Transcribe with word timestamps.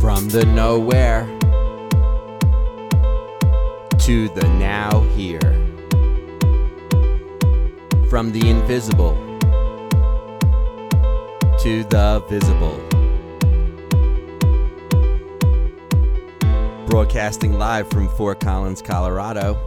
From 0.00 0.28
the 0.28 0.44
nowhere 0.46 1.26
to 3.98 4.28
the 4.28 4.48
now 4.58 5.00
here. 5.14 5.40
From 8.08 8.32
the 8.32 8.48
invisible 8.48 9.16
to 11.60 11.84
the 11.84 12.24
visible. 12.28 12.95
Broadcasting 17.16 17.54
live 17.58 17.88
from 17.88 18.10
Fort 18.10 18.40
Collins, 18.40 18.82
Colorado. 18.82 19.58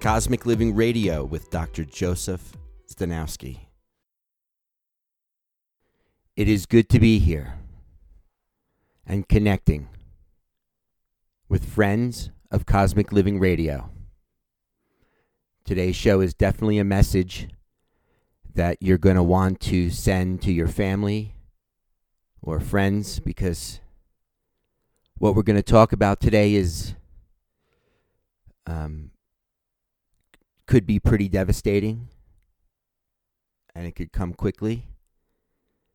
Cosmic 0.00 0.44
Living 0.44 0.74
Radio 0.74 1.24
with 1.24 1.50
Dr. 1.50 1.84
Joseph 1.84 2.56
Stanowski. 2.92 3.60
It 6.34 6.48
is 6.48 6.66
good 6.66 6.88
to 6.88 6.98
be 6.98 7.20
here 7.20 7.60
and 9.06 9.28
connecting 9.28 9.88
with 11.48 11.64
friends 11.64 12.30
of 12.50 12.66
Cosmic 12.66 13.12
Living 13.12 13.38
Radio. 13.38 13.88
Today's 15.64 15.94
show 15.94 16.20
is 16.20 16.34
definitely 16.34 16.78
a 16.78 16.84
message 16.84 17.46
that 18.52 18.78
you're 18.80 18.98
going 18.98 19.14
to 19.14 19.22
want 19.22 19.60
to 19.60 19.90
send 19.90 20.42
to 20.42 20.52
your 20.52 20.66
family 20.66 21.36
or 22.42 22.58
friends 22.58 23.20
because 23.20 23.78
what 25.18 25.34
we're 25.34 25.42
going 25.42 25.56
to 25.56 25.62
talk 25.62 25.92
about 25.92 26.20
today 26.20 26.54
is 26.54 26.94
um, 28.66 29.10
could 30.66 30.86
be 30.86 31.00
pretty 31.00 31.28
devastating 31.28 32.08
and 33.74 33.86
it 33.86 33.92
could 33.96 34.12
come 34.12 34.32
quickly. 34.32 34.86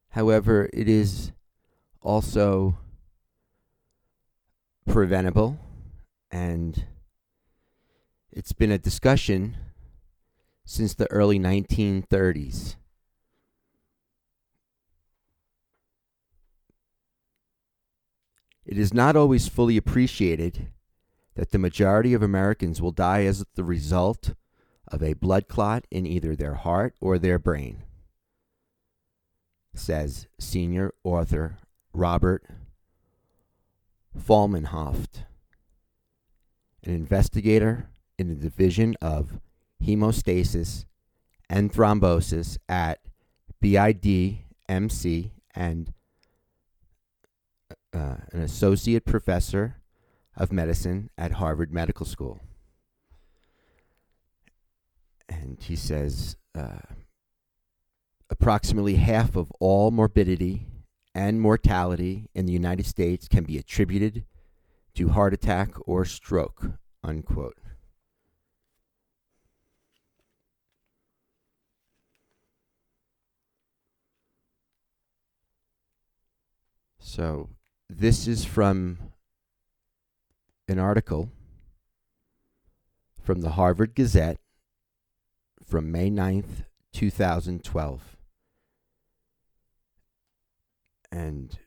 However, 0.10 0.70
it 0.74 0.90
is 0.90 1.32
also 2.02 2.78
preventable 4.86 5.58
and 6.30 6.86
it's 8.32 8.52
been 8.52 8.72
a 8.72 8.78
discussion 8.78 9.56
since 10.66 10.94
the 10.94 11.10
early 11.12 11.40
1930s. 11.40 12.76
It 18.66 18.78
is 18.78 18.94
not 18.94 19.16
always 19.16 19.48
fully 19.48 19.78
appreciated 19.78 20.68
that 21.36 21.52
the 21.52 21.60
majority 21.60 22.14
of 22.14 22.22
Americans 22.22 22.82
will 22.82 22.92
die 22.92 23.26
as 23.26 23.44
the 23.56 23.64
result 23.64 24.34
of 24.88 25.02
a 25.02 25.14
blood 25.14 25.48
clot 25.48 25.86
in 25.92 26.06
either 26.06 26.36
their 26.36 26.56
heart 26.56 26.96
or 27.02 27.18
their 27.18 27.40
brain, 27.40 27.84
says 29.74 30.28
senior 30.40 30.94
author 31.04 31.58
Robert 31.94 32.44
Flaumenhaft, 34.18 35.26
an 36.84 36.94
investigator 36.94 37.90
in 38.18 38.28
the 38.28 38.36
Division 38.36 38.96
of 39.02 39.40
Hemostasis 39.84 40.86
and 41.50 41.74
Thrombosis 41.74 42.58
at 42.70 43.00
BIDMC 43.62 45.32
and 45.56 45.94
uh, 47.94 48.16
an 48.32 48.42
associate 48.42 49.06
professor 49.06 49.78
of 50.36 50.52
medicine 50.52 51.10
at 51.18 51.34
Harvard 51.34 51.72
Medical 51.72 52.06
School. 52.06 52.42
And 55.30 55.58
he 55.62 55.76
says 55.76 56.36
uh, 56.56 56.80
approximately 58.30 58.96
half 58.96 59.36
of 59.36 59.52
all 59.60 59.92
morbidity 59.92 60.68
and 61.16 61.40
mortality 61.40 62.30
in 62.34 62.46
the 62.46 62.54
United 62.54 62.86
States 62.86 63.28
can 63.28 63.44
be 63.44 63.58
attributed 63.58 64.26
to 64.96 65.10
heart 65.10 65.34
attack 65.34 65.72
or 65.86 66.06
stroke, 66.06 66.72
unquote. 67.04 67.58
So, 77.00 77.50
this 77.90 78.28
is 78.28 78.46
from 78.46 78.98
an 80.68 80.80
article 80.80 81.30
from 83.22 83.42
the 83.42 83.52
Harvard 83.52 83.96
Gazette 83.96 84.40
from 85.66 85.92
May 85.92 86.10
9th, 86.10 86.66
2012. 86.94 88.18
And 91.12 91.58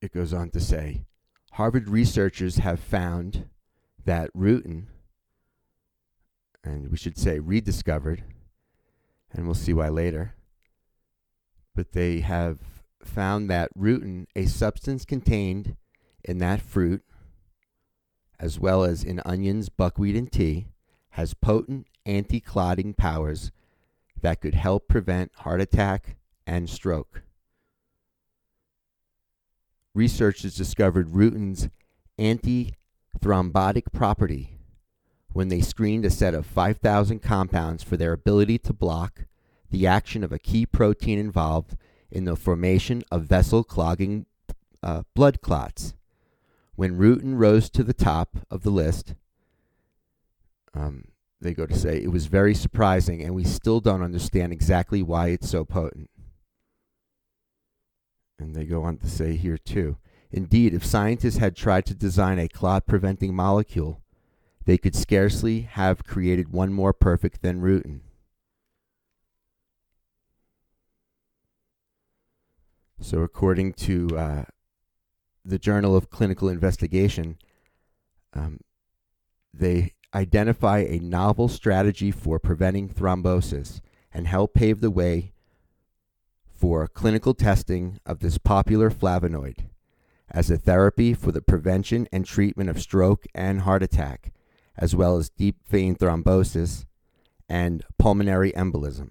it 0.00 0.12
goes 0.12 0.32
on 0.32 0.50
to 0.50 0.60
say 0.60 1.04
Harvard 1.52 1.88
researchers 1.88 2.58
have 2.58 2.80
found 2.80 3.48
that 4.04 4.30
rutin, 4.34 4.86
and 6.62 6.90
we 6.90 6.96
should 6.96 7.18
say 7.18 7.38
rediscovered, 7.38 8.22
and 9.32 9.46
we'll 9.46 9.54
see 9.54 9.72
why 9.72 9.88
later, 9.88 10.34
but 11.74 11.92
they 11.92 12.20
have 12.20 12.58
found 13.02 13.50
that 13.50 13.70
rutin, 13.76 14.26
a 14.34 14.46
substance 14.46 15.04
contained 15.04 15.76
in 16.24 16.38
that 16.38 16.60
fruit, 16.60 17.02
as 18.38 18.58
well 18.58 18.84
as 18.84 19.04
in 19.04 19.20
onions, 19.24 19.68
buckwheat, 19.68 20.16
and 20.16 20.30
tea, 20.30 20.66
has 21.10 21.34
potent 21.34 21.86
anti 22.06 22.40
clotting 22.40 22.94
powers 22.94 23.52
that 24.20 24.40
could 24.40 24.54
help 24.54 24.88
prevent 24.88 25.32
heart 25.36 25.60
attack 25.60 26.16
and 26.46 26.68
stroke. 26.68 27.22
Researchers 29.94 30.56
discovered 30.56 31.10
rutin's 31.10 31.68
anti 32.18 32.74
thrombotic 33.20 33.92
property 33.92 34.58
when 35.32 35.48
they 35.48 35.60
screened 35.60 36.04
a 36.04 36.10
set 36.10 36.34
of 36.34 36.46
5,000 36.46 37.20
compounds 37.20 37.82
for 37.82 37.96
their 37.96 38.12
ability 38.12 38.58
to 38.58 38.72
block 38.72 39.26
the 39.74 39.88
action 39.88 40.22
of 40.22 40.30
a 40.30 40.38
key 40.38 40.64
protein 40.64 41.18
involved 41.18 41.76
in 42.08 42.26
the 42.26 42.36
formation 42.36 43.02
of 43.10 43.24
vessel 43.24 43.64
clogging 43.64 44.24
uh, 44.84 45.02
blood 45.14 45.40
clots. 45.40 45.94
When 46.76 46.96
rutin 46.96 47.38
rose 47.38 47.68
to 47.70 47.82
the 47.82 47.92
top 47.92 48.36
of 48.52 48.62
the 48.62 48.70
list, 48.70 49.14
um, 50.74 51.06
they 51.40 51.54
go 51.54 51.66
to 51.66 51.74
say 51.74 51.96
it 51.96 52.12
was 52.12 52.26
very 52.26 52.54
surprising, 52.54 53.20
and 53.20 53.34
we 53.34 53.42
still 53.42 53.80
don't 53.80 54.00
understand 54.00 54.52
exactly 54.52 55.02
why 55.02 55.30
it's 55.30 55.50
so 55.50 55.64
potent. 55.64 56.08
And 58.38 58.54
they 58.54 58.66
go 58.66 58.84
on 58.84 58.98
to 58.98 59.10
say 59.10 59.34
here 59.34 59.58
too 59.58 59.96
indeed, 60.30 60.72
if 60.72 60.86
scientists 60.86 61.38
had 61.38 61.56
tried 61.56 61.84
to 61.86 61.94
design 61.94 62.38
a 62.38 62.46
clot 62.46 62.86
preventing 62.86 63.34
molecule, 63.34 64.00
they 64.66 64.78
could 64.78 64.94
scarcely 64.94 65.62
have 65.62 66.04
created 66.04 66.52
one 66.52 66.72
more 66.72 66.92
perfect 66.92 67.42
than 67.42 67.60
rutin. 67.60 68.02
So, 73.00 73.20
according 73.20 73.74
to 73.74 74.08
uh, 74.16 74.44
the 75.44 75.58
Journal 75.58 75.96
of 75.96 76.10
Clinical 76.10 76.48
Investigation, 76.48 77.38
um, 78.32 78.60
they 79.52 79.92
identify 80.14 80.78
a 80.80 80.98
novel 80.98 81.48
strategy 81.48 82.10
for 82.10 82.38
preventing 82.38 82.88
thrombosis 82.88 83.80
and 84.12 84.26
help 84.26 84.54
pave 84.54 84.80
the 84.80 84.90
way 84.90 85.32
for 86.46 86.86
clinical 86.86 87.34
testing 87.34 87.98
of 88.06 88.20
this 88.20 88.38
popular 88.38 88.90
flavonoid 88.90 89.66
as 90.30 90.50
a 90.50 90.56
therapy 90.56 91.12
for 91.14 91.32
the 91.32 91.42
prevention 91.42 92.08
and 92.12 92.24
treatment 92.24 92.70
of 92.70 92.80
stroke 92.80 93.26
and 93.34 93.62
heart 93.62 93.82
attack, 93.82 94.32
as 94.76 94.94
well 94.94 95.16
as 95.16 95.28
deep 95.28 95.56
vein 95.68 95.94
thrombosis 95.94 96.86
and 97.48 97.84
pulmonary 97.98 98.52
embolism. 98.52 99.10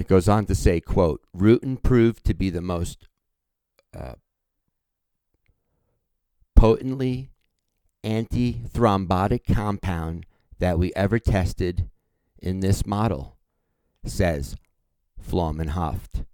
It 0.00 0.08
goes 0.08 0.30
on 0.30 0.46
to 0.46 0.54
say, 0.54 0.80
quote, 0.80 1.20
Rutin 1.36 1.76
proved 1.80 2.24
to 2.24 2.32
be 2.32 2.48
the 2.48 2.62
most 2.62 3.06
uh, 3.94 4.14
potently 6.56 7.28
anti-thrombotic 8.02 9.44
compound 9.44 10.24
that 10.58 10.78
we 10.78 10.90
ever 10.96 11.18
tested 11.18 11.90
in 12.38 12.60
this 12.60 12.86
model, 12.86 13.36
says 14.02 14.56
Flaumenhaft. 15.22 16.24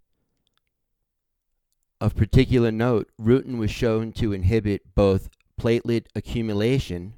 Of 2.00 2.14
particular 2.14 2.70
note, 2.70 3.10
rutin 3.20 3.58
was 3.58 3.72
shown 3.72 4.12
to 4.12 4.32
inhibit 4.32 4.94
both 4.94 5.28
platelet 5.60 6.06
accumulation 6.14 7.14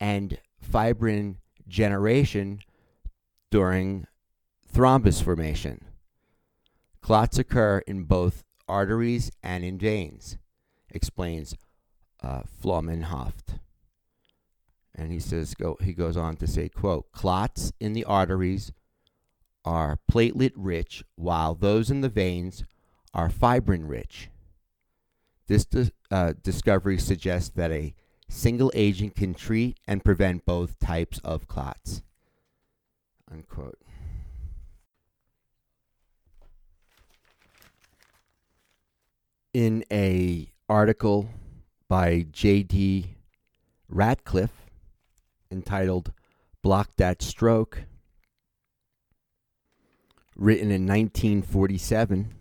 and 0.00 0.38
fibrin 0.60 1.36
generation 1.68 2.62
during 3.52 4.08
thrombus 4.78 5.20
formation. 5.20 5.84
Clots 7.00 7.36
occur 7.36 7.82
in 7.88 8.04
both 8.04 8.44
arteries 8.68 9.32
and 9.42 9.64
in 9.64 9.76
veins, 9.76 10.38
explains 10.88 11.56
uh, 12.22 12.42
Flaumenhaft. 12.62 13.58
And 14.94 15.10
he 15.10 15.18
says, 15.18 15.54
go, 15.54 15.76
he 15.80 15.92
goes 15.92 16.16
on 16.16 16.36
to 16.36 16.46
say, 16.46 16.68
quote, 16.68 17.10
clots 17.10 17.72
in 17.80 17.92
the 17.92 18.04
arteries 18.04 18.70
are 19.64 19.98
platelet 20.10 20.52
rich, 20.54 21.02
while 21.16 21.56
those 21.56 21.90
in 21.90 22.00
the 22.00 22.08
veins 22.08 22.64
are 23.12 23.28
fibrin 23.28 23.88
rich. 23.88 24.28
This 25.48 25.66
uh, 26.12 26.34
discovery 26.40 26.98
suggests 26.98 27.50
that 27.56 27.72
a 27.72 27.94
single 28.28 28.70
agent 28.76 29.16
can 29.16 29.34
treat 29.34 29.80
and 29.88 30.04
prevent 30.04 30.46
both 30.46 30.78
types 30.78 31.18
of 31.24 31.48
clots. 31.48 32.02
Unquote. 33.28 33.78
In 39.54 39.82
a 39.90 40.52
article 40.68 41.30
by 41.88 42.26
J.D. 42.30 43.16
Ratcliffe 43.88 44.66
entitled 45.50 46.12
Block 46.62 46.90
That 46.98 47.22
Stroke, 47.22 47.84
written 50.36 50.70
in 50.70 50.86
1947, 50.86 52.34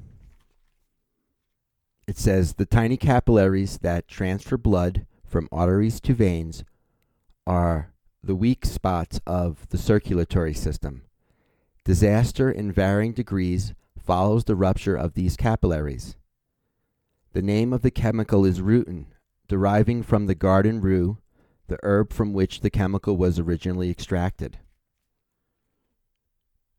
it 2.10 2.18
says 2.18 2.56
the 2.56 2.66
tiny 2.66 2.98
capillaries 2.98 3.78
that 3.78 4.10
transfer 4.10 4.58
blood 4.58 5.06
from 5.26 5.48
arteries 5.50 6.02
to 6.02 6.14
veins 6.14 6.66
are 7.46 7.94
the 8.22 8.36
weak 8.36 8.66
spots 8.66 9.22
of 9.26 9.70
the 9.70 9.78
circulatory 9.78 10.54
system. 10.54 11.04
Disaster 11.86 12.52
in 12.52 12.70
varying 12.70 13.14
degrees 13.14 13.74
follows 13.98 14.44
the 14.44 14.58
rupture 14.58 14.98
of 14.98 15.14
these 15.14 15.38
capillaries. 15.38 16.18
The 17.38 17.44
name 17.44 17.72
of 17.72 17.84
the 17.84 17.92
chemical 17.92 18.46
is 18.46 18.62
rutin, 18.62 19.06
deriving 19.48 20.02
from 20.02 20.26
the 20.26 20.34
garden 20.34 20.82
rue, 20.82 21.20
the 21.68 21.78
herb 21.84 22.12
from 22.12 22.34
which 22.34 22.62
the 22.62 22.72
chemical 22.72 23.16
was 23.16 23.38
originally 23.38 23.92
extracted. 23.92 24.58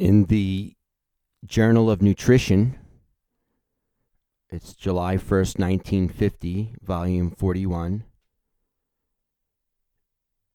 In 0.01 0.25
the 0.25 0.75
Journal 1.47 1.89
of 1.89 2.03
Nutrition, 2.03 2.77
it's 4.51 4.75
July 4.75 5.15
1st, 5.15 5.61
1950, 5.61 6.75
volume 6.83 7.31
41. 7.31 8.03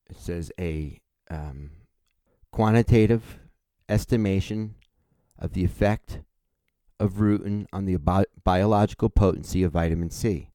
It 0.10 0.18
says 0.18 0.52
a 0.60 1.00
um, 1.32 1.72
quantitative 2.52 3.40
estimation 3.88 4.76
of 5.40 5.54
the 5.54 5.64
effect 5.64 6.20
of 7.04 7.16
rutin 7.16 7.68
on 7.74 7.86
the 7.86 7.98
bi- 7.98 8.26
biological 8.44 9.10
potency 9.10 9.62
of 9.62 9.74
vitamin 9.74 10.10
C. 10.10 10.50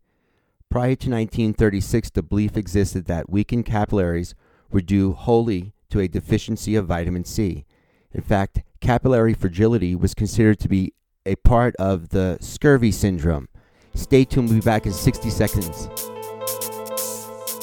Prior 0.70 0.94
to 0.96 1.10
1936, 1.10 2.10
the 2.10 2.22
belief 2.22 2.56
existed 2.56 3.04
that 3.04 3.28
weakened 3.28 3.66
capillaries 3.66 4.34
were 4.70 4.80
due 4.80 5.12
wholly 5.12 5.74
to 5.90 6.00
a 6.00 6.08
deficiency 6.08 6.74
of 6.74 6.86
vitamin 6.86 7.24
C. 7.24 7.66
In 8.12 8.22
fact, 8.22 8.62
capillary 8.80 9.34
fragility 9.34 9.94
was 9.94 10.14
considered 10.14 10.58
to 10.60 10.68
be 10.68 10.94
a 11.26 11.36
part 11.36 11.76
of 11.76 12.08
the 12.08 12.38
scurvy 12.40 12.92
syndrome. 12.92 13.48
Stay 13.94 14.24
tuned, 14.24 14.48
we'll 14.48 14.58
be 14.58 14.64
back 14.64 14.86
in 14.86 14.92
60 14.92 15.28
seconds. 15.30 15.88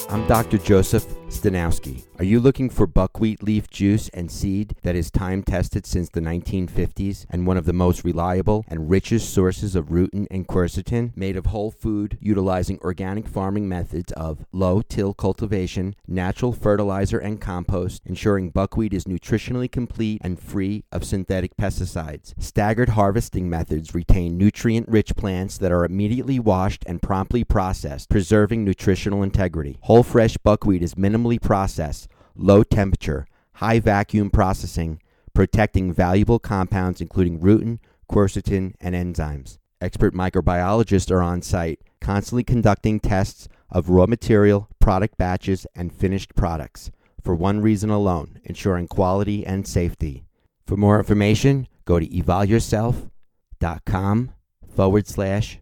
I'm 0.10 0.28
Dr. 0.28 0.60
Joseph 0.60 1.06
Stanowski. 1.36 2.06
Are 2.18 2.24
you 2.24 2.40
looking 2.40 2.70
for 2.70 2.88
buckwheat 2.88 3.44
leaf 3.44 3.70
juice 3.70 4.08
and 4.14 4.32
seed 4.32 4.74
that 4.84 4.96
is 4.96 5.12
time 5.12 5.44
tested 5.44 5.86
since 5.86 6.08
the 6.08 6.22
1950s 6.22 7.26
and 7.30 7.46
one 7.46 7.58
of 7.58 7.66
the 7.66 7.74
most 7.74 8.06
reliable 8.06 8.64
and 8.70 8.90
richest 8.90 9.34
sources 9.34 9.76
of 9.76 9.88
rutin 9.88 10.28
and 10.32 10.48
quercetin, 10.48 11.12
made 11.18 11.36
of 11.36 11.48
whole 11.48 11.72
food, 11.72 12.18
utilizing 12.22 12.80
organic 12.80 13.28
farming 13.28 13.68
methods 13.68 14.14
of 14.14 14.46
low 14.54 14.82
till 14.82 15.14
cultivation, 15.14 15.94
natural 16.08 16.54
fertilizer, 16.54 17.20
and 17.20 17.42
compost, 17.42 18.02
ensuring 18.06 18.50
buckwheat 18.50 18.94
is 18.94 19.04
nutritionally 19.04 19.70
complete 19.70 20.22
and 20.24 20.40
free 20.40 20.86
of 20.94 21.04
synthetic 21.04 21.58
pesticides? 21.58 22.34
Staggered 22.42 22.90
harvesting 22.90 23.50
methods 23.50 23.94
retain 23.94 24.38
nutrient 24.38 24.88
rich 24.88 25.14
plants 25.18 25.58
that 25.58 25.74
are 25.74 25.84
immediately 25.84 26.40
washed 26.40 26.86
and 26.88 27.02
promptly 27.02 27.44
processed, 27.44 28.10
preserving 28.10 28.64
nutritional 28.64 29.22
integrity. 29.22 29.78
Whole 29.82 30.04
fresh 30.04 30.38
buckwheat 30.38 30.82
is 30.82 30.96
minimally 30.96 31.25
processed, 31.39 32.07
low 32.36 32.62
temperature, 32.63 33.25
high 33.54 33.80
vacuum 33.80 34.30
processing, 34.30 35.01
protecting 35.33 35.94
valuable 35.94 36.39
compounds 36.39 37.00
including 37.01 37.39
rutin, 37.39 37.80
quercetin, 38.10 38.74
and 38.80 38.95
enzymes. 38.95 39.57
Expert 39.81 40.13
microbiologists 40.13 41.12
are 41.12 41.22
on 41.22 41.42
site, 41.42 41.81
constantly 42.00 42.44
conducting 42.44 42.98
tests 43.00 43.50
of 43.69 43.89
raw 43.89 44.06
material, 44.06 44.69
product 44.80 45.18
batches, 45.18 45.68
and 45.75 45.94
finished 45.94 46.33
products 46.36 46.92
for 47.24 47.36
one 47.36 47.60
reason 47.60 47.89
alone 47.89 48.39
ensuring 48.44 48.88
quality 48.88 49.45
and 49.45 49.68
safety. 49.68 50.24
For 50.66 50.77
more 50.77 50.98
information, 51.00 51.68
go 51.83 52.00
to 52.00 52.07
evolveyourself.com 52.07 54.31
forward 54.75 55.07
slash 55.07 55.60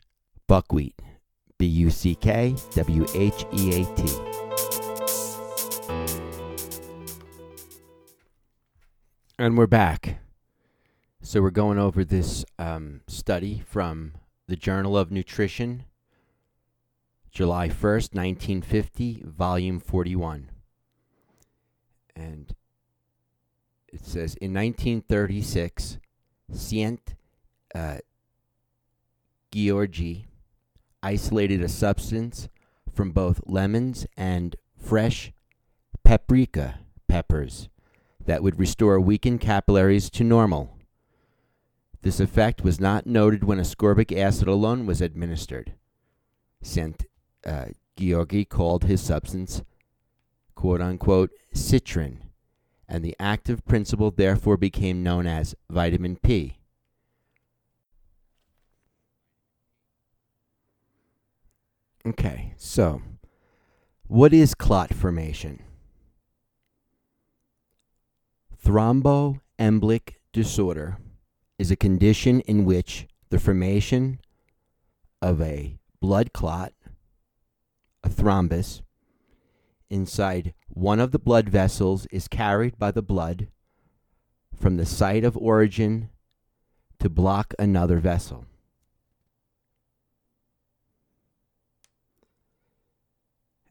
buckwheat. 0.48 1.02
B 1.58 1.66
U 1.68 1.90
C 1.90 2.16
K 2.16 2.56
W 2.76 3.06
H 3.16 3.46
E 3.54 3.82
A 3.82 3.86
T. 3.96 4.33
And 9.40 9.58
we're 9.58 9.66
back. 9.66 10.20
So 11.24 11.42
we're 11.42 11.50
going 11.50 11.80
over 11.80 12.06
this 12.06 12.46
um, 12.60 13.02
study 13.08 13.64
from 13.66 14.14
the 14.48 14.56
Journal 14.56 14.96
of 14.96 15.12
Nutrition, 15.12 15.86
July 17.32 17.68
1st, 17.68 18.14
1950, 18.14 19.24
volume 19.26 19.80
41. 19.80 20.52
And 22.16 22.54
it 23.92 24.06
says 24.06 24.36
in 24.36 24.54
1936, 24.54 25.98
Szent 26.52 27.16
uh, 27.74 27.98
isolated 31.02 31.64
a 31.64 31.70
substance 31.70 32.50
from 32.94 33.10
both 33.10 33.42
lemons 33.48 34.06
and 34.16 34.56
fresh 34.78 35.34
paprika 36.04 36.82
peppers 37.08 37.70
that 38.26 38.44
would 38.44 38.60
restore 38.60 39.00
weakened 39.00 39.42
capillaries 39.42 40.10
to 40.12 40.24
normal. 40.24 40.78
This 42.02 42.20
effect 42.20 42.64
was 42.64 42.80
not 42.80 43.08
noted 43.08 43.44
when 43.44 43.60
ascorbic 43.60 44.16
acid 44.18 44.48
alone 44.48 44.86
was 44.86 45.02
administered. 45.02 45.74
St. 46.62 47.06
Uh, 47.46 47.68
Györgyi 47.98 48.48
called 48.48 48.84
his 48.84 49.02
substance, 49.02 49.64
quote 50.56 50.82
unquote, 50.82 51.32
citrin, 51.54 52.18
and 52.88 53.04
the 53.04 53.16
active 53.20 53.66
principle 53.66 54.12
therefore 54.12 54.58
became 54.58 55.04
known 55.04 55.28
as 55.28 55.56
vitamin 55.70 56.18
P. 56.18 56.58
Okay, 62.06 62.54
so 62.58 63.02
what 64.08 64.34
is 64.34 64.54
clot 64.54 64.94
formation? 64.94 65.64
Thromboembolic 68.64 70.14
disorder 70.32 70.98
is 71.60 71.70
a 71.70 71.76
condition 71.76 72.40
in 72.42 72.64
which 72.64 73.08
the 73.30 73.38
formation 73.38 74.20
of 75.22 75.42
a 75.42 75.78
blood 76.00 76.32
clot, 76.32 76.72
a 78.06 78.10
thrombus, 78.10 78.82
inside 79.90 80.54
one 80.70 81.02
of 81.02 81.12
the 81.12 81.20
blood 81.20 81.50
vessels 81.50 82.08
is 82.10 82.30
carried 82.30 82.80
by 82.80 82.90
the 82.90 83.02
blood 83.02 83.50
from 84.56 84.78
the 84.78 84.86
site 84.86 85.26
of 85.26 85.36
origin 85.36 86.10
to 87.00 87.10
block 87.10 87.54
another 87.60 88.00
vessel. 88.00 88.46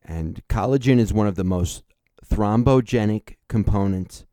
And 0.04 0.42
collagen 0.48 0.98
is 0.98 1.14
one 1.14 1.26
of 1.26 1.36
the 1.36 1.44
most 1.44 1.82
thrombogenic 2.26 3.36
components 3.48 4.26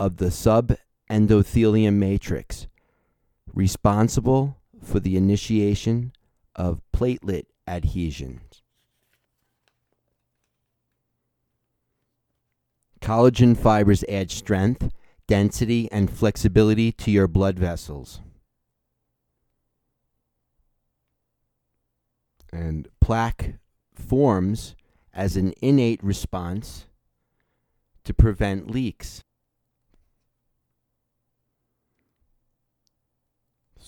of 0.00 0.16
the 0.16 0.30
subendothelium 0.30 1.92
matrix, 1.92 2.66
responsible 3.52 4.56
for 4.82 4.98
the 4.98 5.14
initiation 5.14 6.12
of 6.56 6.80
platelet 6.90 7.44
adhesions. 7.68 8.62
Collagen 13.02 13.54
fibers 13.56 14.02
add 14.08 14.30
strength, 14.30 14.90
density, 15.26 15.90
and 15.92 16.10
flexibility 16.10 16.92
to 16.92 17.10
your 17.10 17.28
blood 17.28 17.58
vessels. 17.58 18.20
And 22.50 22.88
plaque 23.00 23.54
forms 23.94 24.74
as 25.12 25.36
an 25.36 25.52
innate 25.60 26.02
response 26.02 26.86
to 28.04 28.14
prevent 28.14 28.70
leaks. 28.70 29.22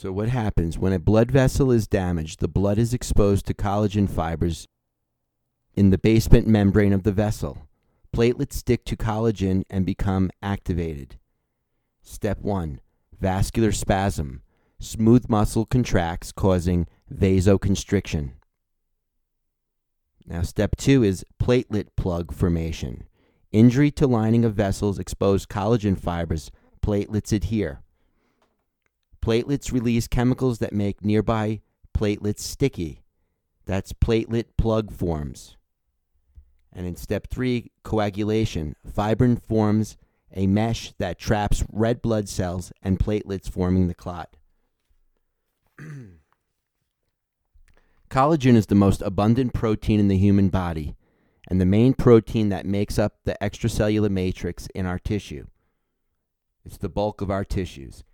So, 0.02 0.10
what 0.10 0.30
happens 0.30 0.76
when 0.76 0.92
a 0.92 0.98
blood 0.98 1.30
vessel 1.30 1.70
is 1.70 1.86
damaged? 1.86 2.40
The 2.40 2.48
blood 2.48 2.76
is 2.76 2.92
exposed 2.92 3.46
to 3.46 3.54
collagen 3.54 4.10
fibers 4.10 4.66
in 5.76 5.90
the 5.90 5.96
basement 5.96 6.48
membrane 6.48 6.92
of 6.92 7.04
the 7.04 7.12
vessel. 7.12 7.68
Platelets 8.12 8.54
stick 8.54 8.84
to 8.86 8.96
collagen 8.96 9.62
and 9.70 9.86
become 9.86 10.32
activated. 10.42 11.20
Step 12.02 12.40
1 12.40 12.80
Vascular 13.20 13.70
spasm. 13.70 14.42
Smooth 14.80 15.28
muscle 15.28 15.66
contracts, 15.66 16.32
causing 16.32 16.88
vasoconstriction. 17.08 18.32
Now, 20.26 20.42
step 20.42 20.74
2 20.78 21.04
is 21.04 21.24
platelet 21.40 21.90
plug 21.96 22.34
formation. 22.34 23.04
Injury 23.52 23.92
to 23.92 24.08
lining 24.08 24.44
of 24.44 24.54
vessels 24.54 24.98
expose 24.98 25.46
collagen 25.46 25.96
fibers. 25.96 26.50
Platelets 26.84 27.32
adhere. 27.32 27.82
Platelets 29.22 29.72
release 29.72 30.08
chemicals 30.08 30.58
that 30.58 30.72
make 30.72 31.04
nearby 31.04 31.60
platelets 31.96 32.40
sticky. 32.40 33.02
That's 33.64 33.92
platelet 33.92 34.46
plug 34.58 34.92
forms. 34.92 35.56
And 36.72 36.86
in 36.86 36.96
step 36.96 37.28
three, 37.28 37.70
coagulation, 37.84 38.74
fibrin 38.86 39.36
forms 39.36 39.96
a 40.34 40.46
mesh 40.46 40.92
that 40.98 41.18
traps 41.18 41.62
red 41.70 42.02
blood 42.02 42.28
cells 42.28 42.72
and 42.82 42.98
platelets 42.98 43.48
forming 43.50 43.88
the 43.88 43.94
clot. 43.94 44.36
Collagen 48.10 48.56
is 48.56 48.66
the 48.66 48.74
most 48.74 49.02
abundant 49.02 49.54
protein 49.54 50.00
in 50.00 50.08
the 50.08 50.18
human 50.18 50.48
body 50.48 50.96
and 51.48 51.60
the 51.60 51.66
main 51.66 51.94
protein 51.94 52.48
that 52.48 52.66
makes 52.66 52.98
up 52.98 53.18
the 53.24 53.36
extracellular 53.40 54.10
matrix 54.10 54.66
in 54.74 54.86
our 54.86 54.98
tissue. 54.98 55.46
It's 56.64 56.78
the 56.78 56.88
bulk 56.88 57.20
of 57.20 57.30
our 57.30 57.44
tissues. 57.44 58.04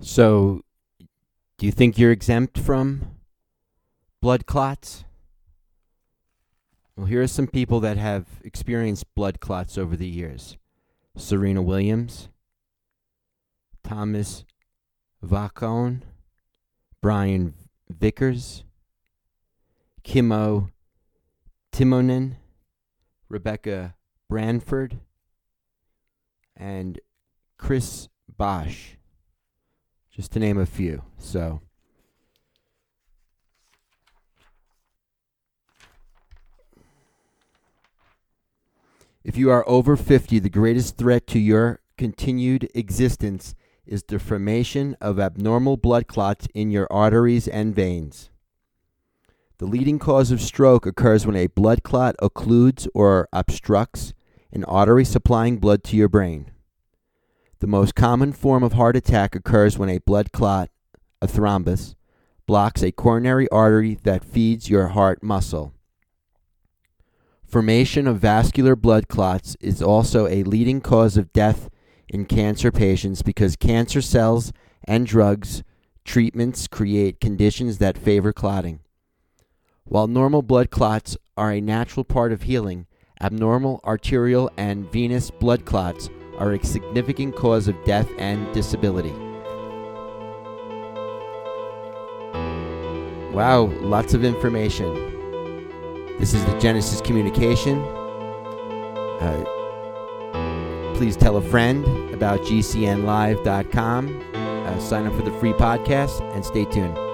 So, 0.00 0.62
do 1.58 1.66
you 1.66 1.72
think 1.72 1.98
you're 1.98 2.12
exempt 2.12 2.58
from 2.58 3.16
blood 4.20 4.46
clots? 4.46 5.04
Well, 6.96 7.06
here 7.06 7.22
are 7.22 7.28
some 7.28 7.46
people 7.46 7.80
that 7.80 7.96
have 7.96 8.26
experienced 8.44 9.12
blood 9.14 9.40
clots 9.40 9.76
over 9.76 9.96
the 9.96 10.06
years 10.06 10.56
Serena 11.16 11.62
Williams, 11.62 12.28
Thomas 13.82 14.44
Vachon, 15.24 16.02
Brian 17.00 17.54
Vickers, 17.88 18.64
Kimmo 20.04 20.70
Timonen, 21.72 22.36
Rebecca 23.28 23.94
Branford, 24.28 24.98
and 26.56 27.00
Chris 27.56 28.08
Bosh, 28.36 28.97
just 30.18 30.32
to 30.32 30.40
name 30.40 30.58
a 30.58 30.66
few. 30.66 31.04
So, 31.16 31.60
If 39.22 39.36
you 39.36 39.50
are 39.50 39.68
over 39.68 39.94
50, 39.96 40.38
the 40.38 40.48
greatest 40.48 40.96
threat 40.96 41.26
to 41.28 41.38
your 41.38 41.80
continued 41.98 42.68
existence 42.74 43.54
is 43.84 44.02
the 44.02 44.18
formation 44.18 44.96
of 45.02 45.20
abnormal 45.20 45.76
blood 45.76 46.08
clots 46.08 46.48
in 46.54 46.70
your 46.70 46.90
arteries 46.90 47.46
and 47.46 47.74
veins. 47.74 48.30
The 49.58 49.66
leading 49.66 49.98
cause 49.98 50.30
of 50.30 50.40
stroke 50.40 50.86
occurs 50.86 51.26
when 51.26 51.36
a 51.36 51.48
blood 51.48 51.82
clot 51.82 52.16
occludes 52.22 52.88
or 52.94 53.28
obstructs 53.32 54.14
an 54.50 54.64
artery 54.64 55.04
supplying 55.04 55.58
blood 55.58 55.84
to 55.84 55.96
your 55.96 56.08
brain. 56.08 56.50
The 57.60 57.66
most 57.66 57.96
common 57.96 58.32
form 58.32 58.62
of 58.62 58.74
heart 58.74 58.94
attack 58.94 59.34
occurs 59.34 59.76
when 59.76 59.88
a 59.88 59.98
blood 59.98 60.30
clot, 60.30 60.70
a 61.20 61.26
thrombus, 61.26 61.96
blocks 62.46 62.82
a 62.84 62.92
coronary 62.92 63.48
artery 63.48 63.98
that 64.04 64.22
feeds 64.22 64.70
your 64.70 64.88
heart 64.88 65.24
muscle. 65.24 65.74
Formation 67.44 68.06
of 68.06 68.20
vascular 68.20 68.76
blood 68.76 69.08
clots 69.08 69.56
is 69.60 69.82
also 69.82 70.28
a 70.28 70.44
leading 70.44 70.80
cause 70.80 71.16
of 71.16 71.32
death 71.32 71.68
in 72.08 72.26
cancer 72.26 72.70
patients 72.70 73.22
because 73.22 73.56
cancer 73.56 74.00
cells 74.00 74.52
and 74.84 75.06
drugs 75.06 75.64
treatments 76.04 76.68
create 76.68 77.20
conditions 77.20 77.78
that 77.78 77.98
favor 77.98 78.32
clotting. 78.32 78.78
While 79.84 80.06
normal 80.06 80.42
blood 80.42 80.70
clots 80.70 81.16
are 81.36 81.50
a 81.50 81.60
natural 81.60 82.04
part 82.04 82.32
of 82.32 82.42
healing, 82.42 82.86
abnormal 83.20 83.80
arterial 83.84 84.48
and 84.56 84.90
venous 84.92 85.30
blood 85.32 85.64
clots 85.64 86.08
are 86.38 86.52
a 86.52 86.64
significant 86.64 87.36
cause 87.36 87.68
of 87.68 87.84
death 87.84 88.08
and 88.18 88.52
disability. 88.54 89.14
Wow, 93.32 93.66
lots 93.82 94.14
of 94.14 94.24
information. 94.24 94.92
This 96.18 96.34
is 96.34 96.44
the 96.46 96.58
Genesis 96.58 97.00
Communication. 97.00 97.78
Uh, 99.20 99.44
please 100.94 101.16
tell 101.16 101.36
a 101.36 101.42
friend 101.42 101.84
about 102.12 102.40
GCNlive.com. 102.40 104.24
Uh, 104.34 104.78
sign 104.80 105.06
up 105.06 105.14
for 105.14 105.22
the 105.22 105.32
free 105.38 105.52
podcast 105.52 106.20
and 106.34 106.44
stay 106.44 106.64
tuned. 106.64 107.07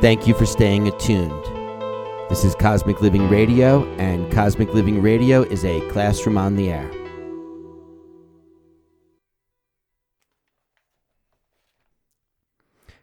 Thank 0.00 0.28
you 0.28 0.34
for 0.34 0.46
staying 0.46 0.86
attuned. 0.86 1.44
This 2.28 2.44
is 2.44 2.54
Cosmic 2.54 3.00
Living 3.00 3.28
Radio, 3.28 3.84
and 3.96 4.30
Cosmic 4.32 4.72
Living 4.72 5.02
Radio 5.02 5.42
is 5.42 5.64
a 5.64 5.80
classroom 5.90 6.38
on 6.38 6.54
the 6.54 6.70
air. 6.70 6.88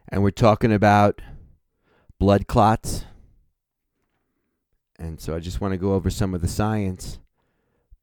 And 0.08 0.22
we're 0.22 0.30
talking 0.30 0.72
about 0.72 1.20
blood 2.18 2.46
clots. 2.46 3.04
And 4.98 5.20
so 5.20 5.36
I 5.36 5.40
just 5.40 5.60
want 5.60 5.72
to 5.72 5.78
go 5.78 5.92
over 5.92 6.08
some 6.08 6.34
of 6.34 6.40
the 6.40 6.48
science. 6.48 7.18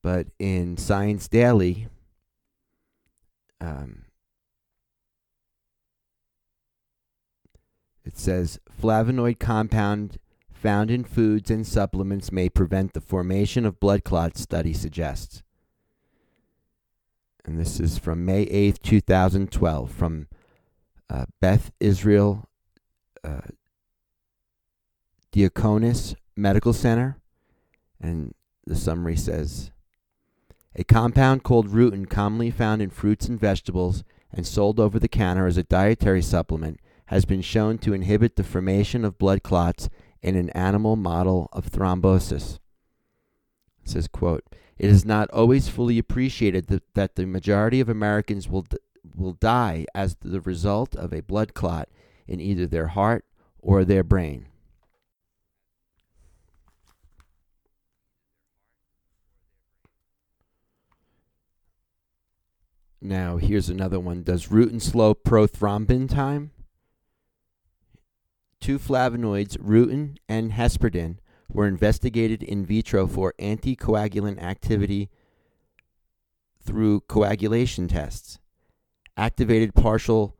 But 0.03 0.27
in 0.37 0.77
Science 0.77 1.27
Daily, 1.27 1.87
um, 3.59 4.02
It 8.05 8.17
says 8.17 8.59
flavonoid 8.81 9.39
compound 9.39 10.17
found 10.51 10.89
in 10.89 11.03
foods 11.03 11.51
and 11.51 11.67
supplements 11.67 12.31
may 12.31 12.47
prevent 12.47 12.93
the 12.93 13.01
formation 13.01 13.65
of 13.65 13.79
blood 13.79 14.03
clots, 14.03 14.41
study 14.41 14.73
suggests. 14.73 15.43
And 17.43 17.59
this 17.59 17.81
is 17.81 17.97
from 17.97 18.23
May 18.23 18.45
8th, 18.45 18.81
2012, 18.81 19.91
from 19.91 20.27
uh, 21.09 21.25
Beth 21.41 21.71
Israel 21.81 22.47
uh, 23.23 23.41
Deaconess 25.33 26.15
Medical 26.37 26.71
Center. 26.71 27.17
And 27.99 28.33
the 28.65 28.75
summary 28.75 29.17
says 29.17 29.71
A 30.75 30.85
compound 30.85 31.43
called 31.43 31.67
rutin, 31.67 32.09
commonly 32.09 32.51
found 32.51 32.81
in 32.81 32.89
fruits 32.89 33.27
and 33.27 33.37
vegetables 33.37 34.05
and 34.31 34.47
sold 34.47 34.79
over 34.79 34.97
the 34.97 35.09
counter 35.09 35.45
as 35.45 35.57
a 35.57 35.63
dietary 35.63 36.21
supplement, 36.21 36.79
has 37.13 37.25
been 37.25 37.43
shown 37.43 37.77
to 37.77 37.93
inhibit 37.93 38.37
the 38.37 38.43
formation 38.43 39.05
of 39.05 39.19
blood 39.19 39.43
clots 39.43 39.87
in 40.23 40.35
an 40.35 40.49
animal 40.49 40.95
model 40.95 41.47
of 41.53 41.69
thrombosis. 41.69 42.57
It 43.83 43.89
says, 43.91 44.07
quote, 44.07 44.43
It 44.79 44.89
is 44.89 45.05
not 45.05 45.29
always 45.29 45.69
fully 45.69 45.99
appreciated 45.99 46.69
that, 46.69 46.81
that 46.95 47.15
the 47.15 47.27
majority 47.27 47.79
of 47.79 47.87
Americans 47.87 48.49
will, 48.49 48.65
will 49.15 49.33
die 49.33 49.85
as 49.93 50.15
the 50.21 50.41
result 50.41 50.95
of 50.95 51.13
a 51.13 51.21
blood 51.21 51.53
clot 51.53 51.87
in 52.27 52.41
either 52.41 52.65
their 52.65 52.87
heart 52.87 53.25
or 53.59 53.85
their 53.85 54.03
brain. 54.03 54.47
Now, 62.99 63.37
here's 63.37 63.69
another 63.69 63.99
one. 63.99 64.23
Does 64.23 64.47
rutin 64.47 64.81
slow 64.81 65.13
prothrombin 65.13 66.09
time? 66.09 66.49
Two 68.63 68.79
flavonoids, 68.79 69.57
rutin 69.57 70.15
and 70.29 70.53
hesperidin, 70.53 71.17
were 71.49 71.67
investigated 71.67 72.41
in 72.41 72.65
vitro 72.65 73.07
for 73.07 73.33
anticoagulant 73.37 74.41
activity 74.41 75.09
through 76.65 77.01
coagulation 77.01 77.89
tests. 77.89 78.39
Activated 79.17 79.75
partial 79.75 80.37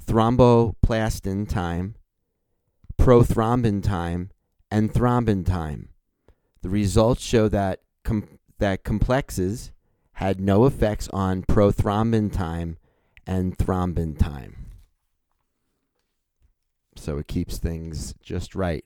thromboplastin 0.00 1.48
time, 1.48 1.96
prothrombin 2.96 3.82
time, 3.82 4.30
and 4.70 4.92
thrombin 4.92 5.44
time. 5.44 5.88
The 6.62 6.68
results 6.68 7.20
show 7.20 7.48
that 7.48 7.80
com- 8.04 8.38
that 8.60 8.84
complexes 8.84 9.72
had 10.12 10.38
no 10.40 10.66
effects 10.66 11.08
on 11.12 11.42
prothrombin 11.42 12.32
time 12.32 12.78
and 13.26 13.58
thrombin 13.58 14.16
time. 14.16 14.59
So 17.00 17.16
it 17.16 17.28
keeps 17.28 17.56
things 17.56 18.12
just 18.22 18.54
right. 18.54 18.84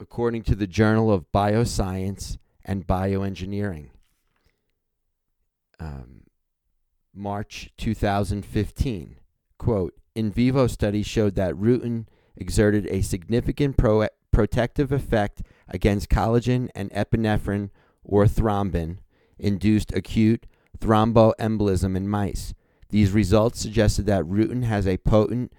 According 0.00 0.44
to 0.44 0.54
the 0.54 0.66
Journal 0.66 1.12
of 1.12 1.30
Bioscience 1.32 2.38
and 2.64 2.86
Bioengineering, 2.86 3.90
um, 5.78 6.22
March 7.14 7.70
2015, 7.76 9.16
quote, 9.58 9.92
in 10.14 10.32
vivo 10.32 10.66
studies 10.66 11.06
showed 11.06 11.34
that 11.34 11.54
rutin 11.56 12.06
exerted 12.38 12.86
a 12.86 13.02
significant 13.02 13.76
pro- 13.76 14.08
protective 14.32 14.92
effect 14.92 15.42
against 15.68 16.08
collagen 16.08 16.70
and 16.74 16.90
epinephrine 16.92 17.68
or 18.08 18.24
thrombin 18.24 18.98
induced 19.38 19.92
acute 19.94 20.46
thromboembolism 20.78 21.96
in 21.96 22.08
mice. 22.08 22.54
These 22.90 23.12
results 23.12 23.60
suggested 23.60 24.06
that 24.06 24.24
rutin 24.24 24.64
has 24.64 24.86
a 24.86 24.96
potent 24.96 25.52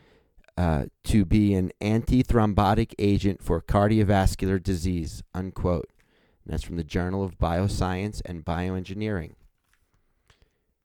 uh, 0.58 0.86
to 1.06 1.24
be 1.24 1.54
an 1.54 1.72
antithrombotic 1.80 2.94
agent 3.00 3.42
for 3.42 3.62
cardiovascular 3.62 4.62
disease. 4.62 5.24
Unquote. 5.34 5.90
And 6.44 6.54
that's 6.54 6.64
from 6.64 6.76
the 6.76 6.84
Journal 6.84 7.24
of 7.24 7.38
Bioscience 7.38 8.22
and 8.26 8.44
Bioengineering. 8.44 9.36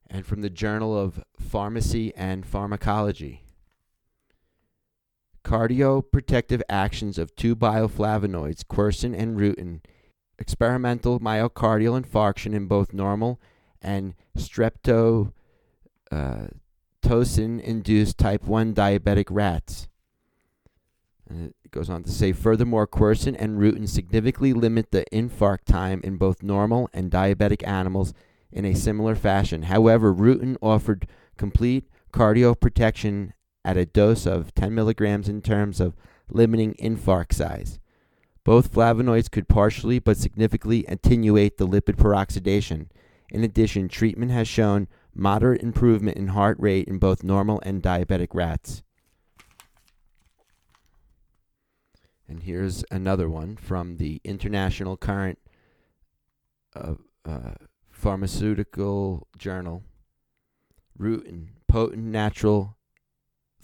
And 0.09 0.25
from 0.25 0.41
the 0.41 0.49
Journal 0.49 0.97
of 0.97 1.23
Pharmacy 1.37 2.15
and 2.15 2.45
Pharmacology. 2.45 3.41
Cardioprotective 5.43 6.61
actions 6.69 7.17
of 7.17 7.35
two 7.35 7.55
bioflavonoids, 7.55 8.63
quercetin 8.63 9.17
and 9.17 9.37
rutin, 9.37 9.81
experimental 10.39 11.19
myocardial 11.19 12.01
infarction 12.01 12.53
in 12.53 12.67
both 12.67 12.93
normal 12.93 13.39
and 13.81 14.13
streptozotocin 14.37 15.31
induced 17.61 18.17
type 18.17 18.43
1 18.43 18.73
diabetic 18.73 19.25
rats. 19.29 19.87
And 21.27 21.53
it 21.63 21.71
goes 21.71 21.89
on 21.89 22.03
to 22.03 22.11
say, 22.11 22.31
furthermore, 22.33 22.85
quercetin 22.85 23.35
and 23.39 23.57
rutin 23.57 23.89
significantly 23.89 24.53
limit 24.53 24.91
the 24.91 25.05
infarct 25.11 25.65
time 25.65 26.01
in 26.03 26.17
both 26.17 26.43
normal 26.43 26.89
and 26.93 27.09
diabetic 27.11 27.67
animals 27.67 28.13
in 28.51 28.63
a 28.65 28.75
similar 28.75 29.15
fashion. 29.15 29.63
However, 29.63 30.13
rutin 30.13 30.55
offered 30.61 31.07
complete 31.37 31.89
cardioprotection 32.13 33.31
at 33.63 33.77
a 33.77 33.85
dose 33.85 34.27
of 34.27 34.53
10 34.53 34.75
milligrams 34.75 35.27
in 35.27 35.41
terms 35.41 35.79
of 35.79 35.95
limiting 36.29 36.75
infarct 36.75 37.33
size. 37.33 37.79
Both 38.45 38.71
flavonoids 38.71 39.29
could 39.29 39.49
partially 39.49 39.99
but 39.99 40.17
significantly 40.17 40.85
attenuate 40.87 41.57
the 41.57 41.67
lipid 41.67 41.95
peroxidation. 41.95 42.87
In 43.29 43.43
addition, 43.43 43.89
treatment 43.89 44.31
has 44.31 44.47
shown 44.47 44.87
moderate 45.15 45.63
improvement 45.63 46.15
in 46.15 46.27
heart 46.27 46.57
rate 46.59 46.87
in 46.87 46.99
both 46.99 47.23
normal 47.23 47.59
and 47.65 47.81
diabetic 47.81 48.29
rats. 48.33 48.83
And 52.27 52.43
here's 52.43 52.85
another 52.91 53.27
one 53.29 53.55
from 53.55 53.97
the 53.97 54.21
International 54.23 54.95
Current 54.95 55.39
uh, 56.75 56.95
uh, 57.25 57.53
Pharmaceutical 57.89 59.27
Journal. 59.37 59.83
Rutin, 60.99 61.47
potent 61.67 62.03
natural 62.03 62.77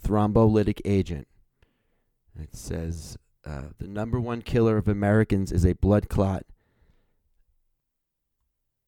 thrombolytic 0.04 0.80
agent. 0.84 1.28
It 2.38 2.56
says 2.56 3.16
uh, 3.44 3.62
the 3.78 3.88
number 3.88 4.20
one 4.20 4.42
killer 4.42 4.76
of 4.76 4.88
Americans 4.88 5.50
is 5.50 5.64
a 5.64 5.74
blood 5.74 6.08
clot 6.08 6.44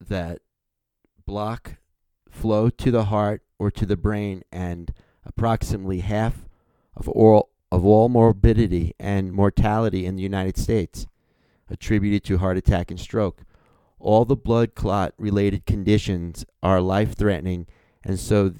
that 0.01 0.40
block 1.27 1.77
flow 2.29 2.69
to 2.69 2.90
the 2.90 3.07
heart 3.07 3.43
or 3.59 3.71
to 3.71 3.87
the 3.87 3.97
brain, 3.97 4.43
and 4.53 4.93
approximately 5.25 6.01
half 6.01 6.49
of 6.97 7.09
all 7.09 7.51
of 7.73 7.85
all 7.85 8.09
morbidity 8.09 8.93
and 9.01 9.33
mortality 9.33 10.07
in 10.07 10.17
the 10.17 10.23
United 10.23 10.57
States 10.57 11.07
attributed 11.69 12.23
to 12.25 12.38
heart 12.38 12.57
attack 12.57 12.90
and 12.90 13.01
stroke. 13.01 13.43
All 13.99 14.25
the 14.25 14.37
blood 14.37 14.75
clot 14.75 15.14
related 15.19 15.67
conditions 15.67 16.45
are 16.62 16.81
life 16.81 17.17
threatening, 17.17 17.67
and 18.05 18.21
so 18.21 18.55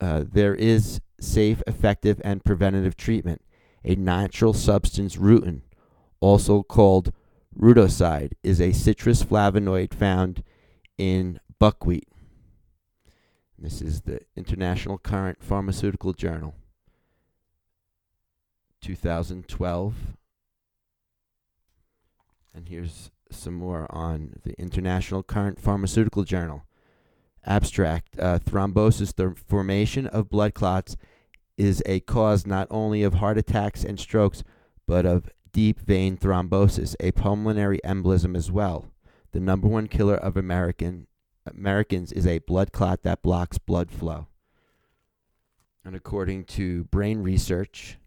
uh, 0.00 0.24
there 0.26 0.54
is 0.54 1.00
safe, 1.20 1.62
effective, 1.66 2.20
and 2.24 2.44
preventative 2.44 2.96
treatment. 2.96 3.42
A 3.84 3.94
natural 3.94 4.54
substance, 4.54 5.16
rutin, 5.16 5.62
also 6.20 6.62
called 6.62 7.12
rutoside, 7.58 8.32
is 8.42 8.60
a 8.60 8.72
citrus 8.72 9.22
flavonoid 9.22 9.92
found 9.92 10.42
in 10.96 11.38
buckwheat. 11.58 12.08
This 13.58 13.80
is 13.80 14.02
the 14.02 14.20
International 14.36 14.98
Current 14.98 15.42
Pharmaceutical 15.42 16.12
Journal, 16.12 16.54
2012. 18.82 19.94
And 22.54 22.68
here's 22.68 23.10
some 23.30 23.54
more 23.54 23.86
on 23.90 24.34
the 24.44 24.52
International 24.60 25.22
Current 25.22 25.60
Pharmaceutical 25.60 26.24
Journal. 26.24 26.64
Abstract 27.46 28.18
uh, 28.18 28.38
Thrombosis, 28.38 29.14
the 29.14 29.34
formation 29.46 30.06
of 30.06 30.30
blood 30.30 30.54
clots, 30.54 30.96
is 31.56 31.82
a 31.86 32.00
cause 32.00 32.46
not 32.46 32.66
only 32.70 33.02
of 33.02 33.14
heart 33.14 33.38
attacks 33.38 33.84
and 33.84 33.98
strokes, 33.98 34.42
but 34.86 35.06
of 35.06 35.28
deep 35.52 35.80
vein 35.80 36.16
thrombosis, 36.16 36.94
a 37.00 37.12
pulmonary 37.12 37.80
embolism 37.84 38.36
as 38.36 38.50
well. 38.50 38.86
The 39.32 39.40
number 39.40 39.68
one 39.68 39.88
killer 39.88 40.16
of 40.16 40.36
American 40.36 41.06
Americans 41.46 42.10
is 42.10 42.26
a 42.26 42.38
blood 42.38 42.72
clot 42.72 43.02
that 43.02 43.22
blocks 43.22 43.58
blood 43.58 43.90
flow. 43.90 44.28
And 45.84 45.94
according 45.94 46.44
to 46.44 46.84
brain 46.84 47.22
research, 47.22 47.98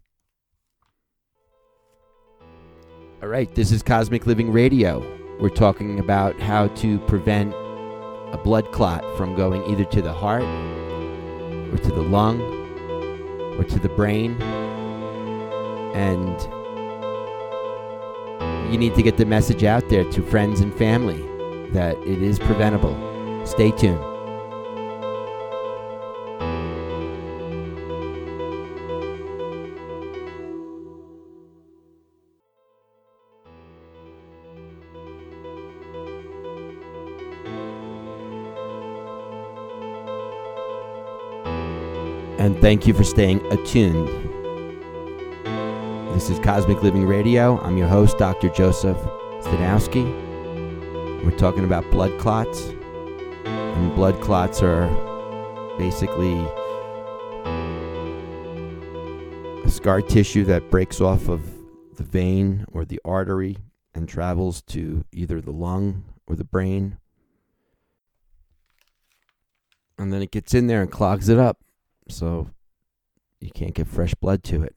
all 3.22 3.28
right, 3.28 3.52
this 3.54 3.70
is 3.70 3.82
Cosmic 3.82 4.26
Living 4.26 4.52
Radio. 4.52 5.00
We're 5.40 5.48
talking 5.50 6.00
about 6.00 6.38
how 6.40 6.68
to 6.68 6.98
prevent 7.00 7.54
a 7.54 8.40
blood 8.42 8.70
clot 8.72 9.04
from 9.16 9.36
going 9.36 9.64
either 9.70 9.84
to 9.84 10.02
the 10.02 10.12
heart 10.12 10.42
or 10.42 11.78
to 11.78 11.88
the 11.90 12.02
lung 12.02 12.57
or 13.58 13.64
to 13.64 13.78
the 13.78 13.88
brain. 13.88 14.40
And 15.94 16.40
you 18.72 18.78
need 18.78 18.94
to 18.94 19.02
get 19.02 19.16
the 19.16 19.26
message 19.26 19.64
out 19.64 19.88
there 19.88 20.04
to 20.04 20.22
friends 20.22 20.60
and 20.60 20.72
family 20.74 21.20
that 21.72 21.96
it 21.98 22.22
is 22.22 22.38
preventable. 22.38 22.96
Stay 23.46 23.70
tuned. 23.72 24.17
Thank 42.60 42.88
you 42.88 42.94
for 42.94 43.04
staying 43.04 43.40
attuned. 43.52 44.08
This 46.12 46.28
is 46.28 46.40
Cosmic 46.40 46.82
Living 46.82 47.06
Radio. 47.06 47.60
I'm 47.60 47.76
your 47.76 47.86
host, 47.86 48.18
Dr. 48.18 48.48
Joseph 48.48 48.96
Stanowski. 49.42 50.04
We're 51.24 51.38
talking 51.38 51.64
about 51.64 51.88
blood 51.92 52.18
clots. 52.18 52.72
And 53.44 53.94
blood 53.94 54.20
clots 54.20 54.60
are 54.60 54.88
basically 55.78 56.34
a 59.64 59.70
scar 59.70 60.02
tissue 60.02 60.44
that 60.44 60.68
breaks 60.68 61.00
off 61.00 61.28
of 61.28 61.42
the 61.96 62.02
vein 62.02 62.64
or 62.72 62.84
the 62.84 63.00
artery 63.04 63.58
and 63.94 64.08
travels 64.08 64.62
to 64.62 65.04
either 65.12 65.40
the 65.40 65.52
lung 65.52 66.04
or 66.26 66.34
the 66.34 66.44
brain. 66.44 66.98
And 69.96 70.12
then 70.12 70.22
it 70.22 70.32
gets 70.32 70.54
in 70.54 70.66
there 70.66 70.82
and 70.82 70.90
clogs 70.90 71.28
it 71.28 71.38
up 71.38 71.58
so 72.08 72.50
you 73.40 73.50
can't 73.50 73.74
get 73.74 73.86
fresh 73.86 74.14
blood 74.14 74.42
to 74.44 74.62
it. 74.62 74.74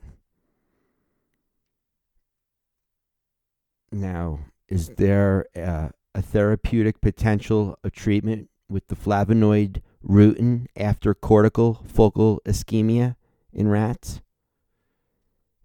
Now, 3.91 4.39
is 4.69 4.89
there 4.89 5.45
a, 5.55 5.91
a 6.15 6.21
therapeutic 6.21 7.01
potential 7.01 7.77
of 7.83 7.91
treatment 7.91 8.49
with 8.69 8.87
the 8.87 8.95
flavonoid 8.95 9.81
rutin 10.07 10.67
after 10.77 11.13
cortical 11.13 11.83
focal 11.85 12.41
ischemia 12.45 13.15
in 13.51 13.67
rats? 13.67 14.21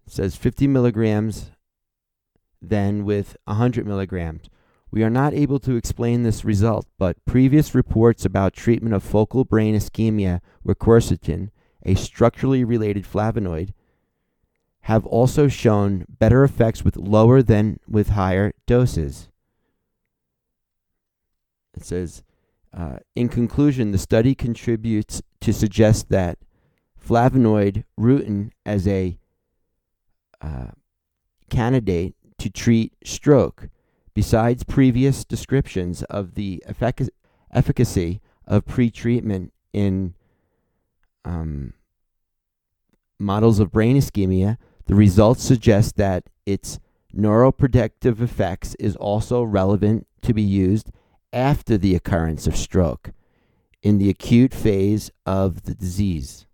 It 0.05 0.13
says 0.13 0.35
50 0.35 0.67
milligrams 0.67 1.51
then 2.61 3.05
with 3.05 3.37
100 3.45 3.85
milligrams. 3.85 4.49
We 4.89 5.03
are 5.03 5.09
not 5.09 5.33
able 5.33 5.59
to 5.59 5.75
explain 5.75 6.23
this 6.23 6.45
result, 6.45 6.87
but 6.97 7.23
previous 7.25 7.75
reports 7.75 8.25
about 8.25 8.53
treatment 8.53 8.95
of 8.95 9.03
focal 9.03 9.43
brain 9.43 9.75
ischemia 9.75 10.41
with 10.63 10.79
quercetin, 10.79 11.49
a 11.83 11.95
structurally 11.95 12.63
related 12.63 13.05
flavonoid, 13.05 13.71
have 14.81 15.05
also 15.05 15.47
shown 15.47 16.05
better 16.07 16.43
effects 16.43 16.83
with 16.83 16.95
lower 16.95 17.41
than 17.41 17.79
with 17.87 18.09
higher 18.09 18.53
doses. 18.65 19.29
It 21.75 21.83
says, 21.83 22.23
uh, 22.73 22.97
in 23.15 23.29
conclusion, 23.29 23.91
the 23.91 23.97
study 23.97 24.33
contributes 24.33 25.21
to 25.41 25.53
suggest 25.53 26.09
that 26.09 26.37
flavonoid 26.97 27.83
rutin 27.99 28.51
as 28.65 28.87
a 28.87 29.17
uh, 30.41 30.67
candidate 31.49 32.15
to 32.37 32.49
treat 32.49 32.93
stroke, 33.03 33.69
besides 34.13 34.63
previous 34.63 35.25
descriptions 35.25 36.03
of 36.03 36.35
the 36.35 36.63
effic- 36.67 37.09
efficacy 37.51 38.21
of 38.45 38.65
pretreatment 38.65 39.51
in 39.73 40.13
um, 41.27 41.73
models 43.19 43.59
of 43.59 43.71
brain 43.71 43.97
ischemia, 43.97 44.57
the 44.85 44.95
results 44.95 45.43
suggest 45.43 45.97
that 45.97 46.23
its 46.45 46.79
neuroprotective 47.13 48.21
effects 48.21 48.75
is 48.79 48.95
also 48.95 49.43
relevant 49.43 50.07
to 50.21 50.33
be 50.33 50.41
used 50.41 50.89
after 51.33 51.77
the 51.77 51.95
occurrence 51.95 52.47
of 52.47 52.55
stroke 52.55 53.11
in 53.83 53.97
the 53.97 54.09
acute 54.09 54.53
phase 54.53 55.11
of 55.25 55.63
the 55.63 55.75
disease. 55.75 56.45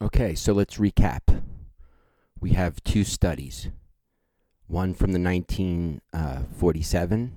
Okay, 0.00 0.34
so 0.34 0.52
let's 0.52 0.76
recap. 0.76 1.42
We 2.40 2.52
have 2.52 2.84
two 2.84 3.02
studies 3.02 3.70
one 4.68 4.94
from 4.94 5.12
the 5.12 5.20
1947 5.20 7.32
uh, 7.32 7.36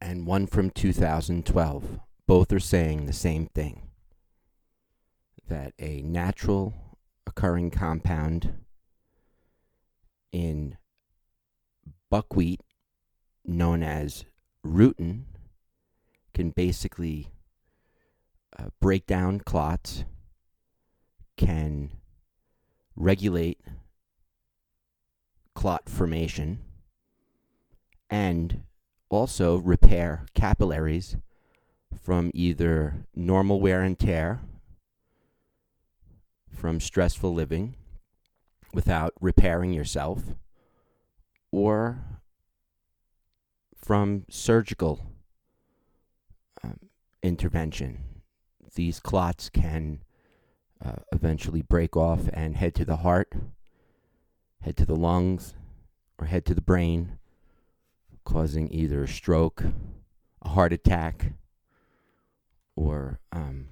and 0.00 0.26
one 0.26 0.46
from 0.46 0.70
2012. 0.70 2.00
Both 2.26 2.52
are 2.52 2.60
saying 2.60 3.04
the 3.04 3.12
same 3.12 3.46
thing 3.46 3.91
that 5.48 5.72
a 5.78 6.02
natural 6.02 6.74
occurring 7.26 7.70
compound 7.70 8.54
in 10.32 10.76
buckwheat 12.10 12.60
known 13.44 13.82
as 13.82 14.24
rutin 14.64 15.24
can 16.34 16.50
basically 16.50 17.28
uh, 18.58 18.68
break 18.80 19.06
down 19.06 19.40
clots, 19.40 20.04
can 21.36 21.90
regulate 22.96 23.60
clot 25.54 25.88
formation, 25.88 26.58
and 28.10 28.62
also 29.08 29.56
repair 29.58 30.26
capillaries 30.34 31.16
from 32.02 32.30
either 32.34 33.06
normal 33.14 33.60
wear 33.60 33.82
and 33.82 33.98
tear, 33.98 34.40
from 36.52 36.80
stressful 36.80 37.32
living 37.32 37.74
without 38.72 39.12
repairing 39.20 39.72
yourself, 39.72 40.34
or 41.50 42.04
from 43.76 44.24
surgical 44.30 45.00
um, 46.62 46.78
intervention. 47.22 48.04
These 48.74 49.00
clots 49.00 49.50
can 49.50 50.00
uh, 50.84 50.96
eventually 51.12 51.62
break 51.62 51.96
off 51.96 52.28
and 52.32 52.56
head 52.56 52.74
to 52.76 52.84
the 52.84 52.98
heart, 52.98 53.32
head 54.62 54.76
to 54.78 54.86
the 54.86 54.96
lungs, 54.96 55.54
or 56.18 56.26
head 56.26 56.46
to 56.46 56.54
the 56.54 56.62
brain, 56.62 57.18
causing 58.24 58.72
either 58.72 59.02
a 59.02 59.08
stroke, 59.08 59.64
a 60.40 60.48
heart 60.48 60.72
attack, 60.72 61.32
or 62.76 63.20
um, 63.32 63.68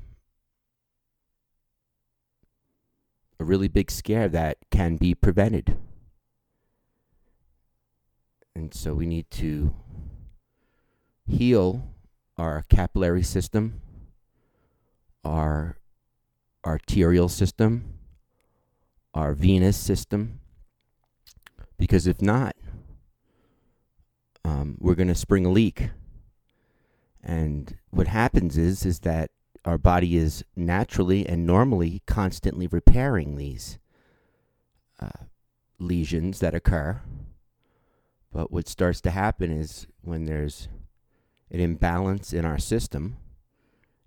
a 3.41 3.45
really 3.45 3.69
big 3.69 3.91
scare 3.91 4.29
that 4.29 4.59
can 4.71 4.97
be 4.97 5.15
prevented. 5.15 5.79
And 8.55 8.75
so 8.75 8.93
we 8.93 9.07
need 9.07 9.31
to 9.33 9.75
heal 11.27 11.95
our 12.37 12.67
capillary 12.69 13.23
system, 13.23 13.81
our 15.25 15.79
arterial 16.67 17.31
system, 17.31 17.95
our 19.15 19.33
venous 19.33 19.79
system, 19.79 20.41
because 21.79 22.07
if 22.07 22.21
not, 22.21 22.55
um, 24.45 24.77
we're 24.79 24.95
going 24.95 25.09
to 25.09 25.15
spring 25.15 25.47
a 25.47 25.51
leak. 25.51 25.89
And 27.23 27.79
what 27.89 28.09
happens 28.09 28.59
is 28.59 28.85
is 28.85 29.01
that 29.01 29.31
our 29.65 29.79
body 29.79 30.17
is 30.17 30.45
naturally 30.57 31.27
and 31.27 31.47
normally 31.47 32.03
constantly 32.07 32.67
repairing 32.67 33.37
these 33.37 33.79
uh, 35.01 35.25
lesions 35.79 36.41
that 36.41 36.55
occur. 36.55 37.01
But 38.33 38.51
what 38.51 38.69
starts 38.69 39.01
to 39.03 39.11
happen 39.11 39.51
is 39.51 39.87
when 40.03 40.25
there's 40.25 40.69
an 41.51 41.61
imbalance 41.61 42.33
in 42.33 42.45
our 42.45 42.59
system 42.59 43.17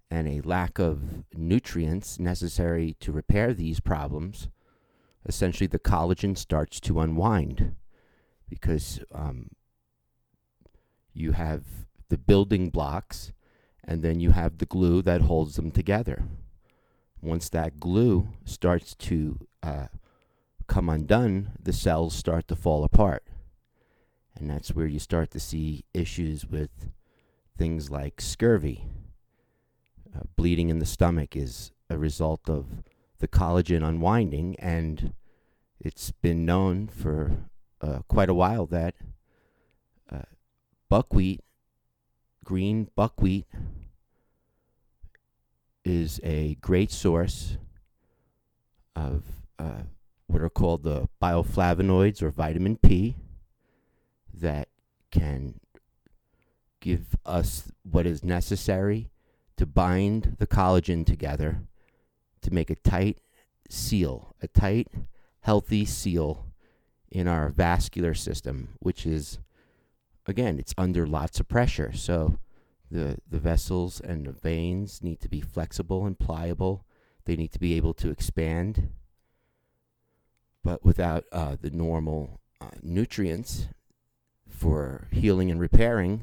and 0.10 0.28
a 0.28 0.42
lack 0.42 0.80
of 0.80 1.24
nutrients 1.34 2.20
necessary 2.20 2.96
to 3.00 3.12
repair 3.12 3.54
these 3.54 3.80
problems, 3.80 4.48
essentially 5.26 5.68
the 5.68 5.80
collagen 5.80 6.38
starts 6.38 6.80
to 6.80 7.00
unwind 7.00 7.76
because 8.50 9.00
um, 9.12 9.50
you 11.13 11.32
have 11.32 11.63
the 12.10 12.18
building 12.18 12.70
blocks 12.70 13.34
and 13.84 14.02
then 14.02 14.19
you 14.19 14.32
have 14.32 14.58
the 14.58 14.65
glue 14.65 15.02
that 15.02 15.22
holds 15.22 15.56
them 15.56 15.72
together. 15.72 16.24
Once 17.22 17.50
that 17.50 17.80
glue 17.80 18.30
starts 18.46 18.96
to 18.96 19.39
uh, 19.62 19.88
come 20.67 20.89
undone, 20.89 21.52
the 21.62 21.74
cells 21.74 22.13
start 22.13 22.48
to 22.48 22.56
fall 22.56 22.84
apart. 22.84 23.24
And 24.36 24.50
that's 24.50 24.74
where 24.74 24.88
you 24.88 25.00
start 25.00 25.32
to 25.32 25.39
see 25.39 25.86
issues 25.93 26.46
with 26.46 26.89
things 27.58 27.89
like 27.89 28.19
scurvy. 28.19 28.86
Uh, 30.15 30.22
bleeding 30.36 30.69
in 30.69 30.80
the 30.80 30.86
stomach 30.86 31.36
is 31.36 31.72
a 31.89 31.98
result 31.98 32.50
of 32.50 32.84
the 33.19 33.28
collagen 33.28 33.88
unwinding, 33.88 34.56
and 34.60 35.13
it's 35.80 36.12
been 36.12 36.46
known 36.46 36.88
for 36.88 37.46
uh, 37.82 38.00
quite 38.08 38.30
a 38.30 38.34
while 38.34 38.65
that 38.65 38.96
uh, 40.12 40.24
buckwheat, 40.89 41.41
green 42.43 42.89
buckwheat, 42.95 43.45
is 45.86 46.19
a 46.23 46.56
great 46.56 46.91
source 46.91 47.58
of 48.95 49.23
uh, 49.60 49.84
what 50.27 50.41
are 50.41 50.49
called 50.49 50.84
the 50.84 51.10
bioflavonoids 51.21 52.21
or 52.21 52.29
vitamin 52.29 52.77
P 52.77 53.15
that 54.34 54.69
can 55.12 55.60
give 56.79 57.15
us 57.25 57.71
what 57.84 58.06
is 58.06 58.23
necessary 58.23 59.10
to 59.58 59.65
bind 59.65 60.36
the 60.39 60.47
collagen 60.47 61.06
together 61.06 61.60
to 62.41 62.53
make 62.53 62.69
a 62.69 62.75
tight 62.75 63.19
seal, 63.69 64.36
a 64.41 64.47
tight, 64.47 64.88
healthy 65.41 65.86
seal 65.86 66.47
in 67.12 67.27
our 67.27 67.49
vascular 67.49 68.13
system, 68.13 68.69
which 68.79 69.06
is, 69.06 69.39
again, 70.26 70.60
it's 70.60 70.74
under 70.78 71.06
lots 71.06 71.40
of 71.40 71.48
pressure. 71.48 71.92
So 71.94 72.38
the, 72.90 73.18
the 73.30 73.40
vessels 73.40 74.00
and 74.00 74.26
the 74.26 74.32
veins 74.32 75.02
need 75.02 75.20
to 75.22 75.30
be 75.30 75.42
flexible 75.42 76.06
and 76.06 76.18
pliable. 76.18 76.86
They 77.26 77.36
need 77.36 77.52
to 77.54 77.60
be 77.60 77.74
able 77.76 77.94
to 77.96 78.10
expand. 78.10 78.90
But 80.64 80.84
without 80.86 81.26
uh, 81.32 81.58
the 81.60 81.72
normal 81.72 82.40
uh, 82.62 82.68
nutrients 82.82 83.68
for 84.48 85.08
healing 85.12 85.52
and 85.52 85.60
repairing, 85.60 86.22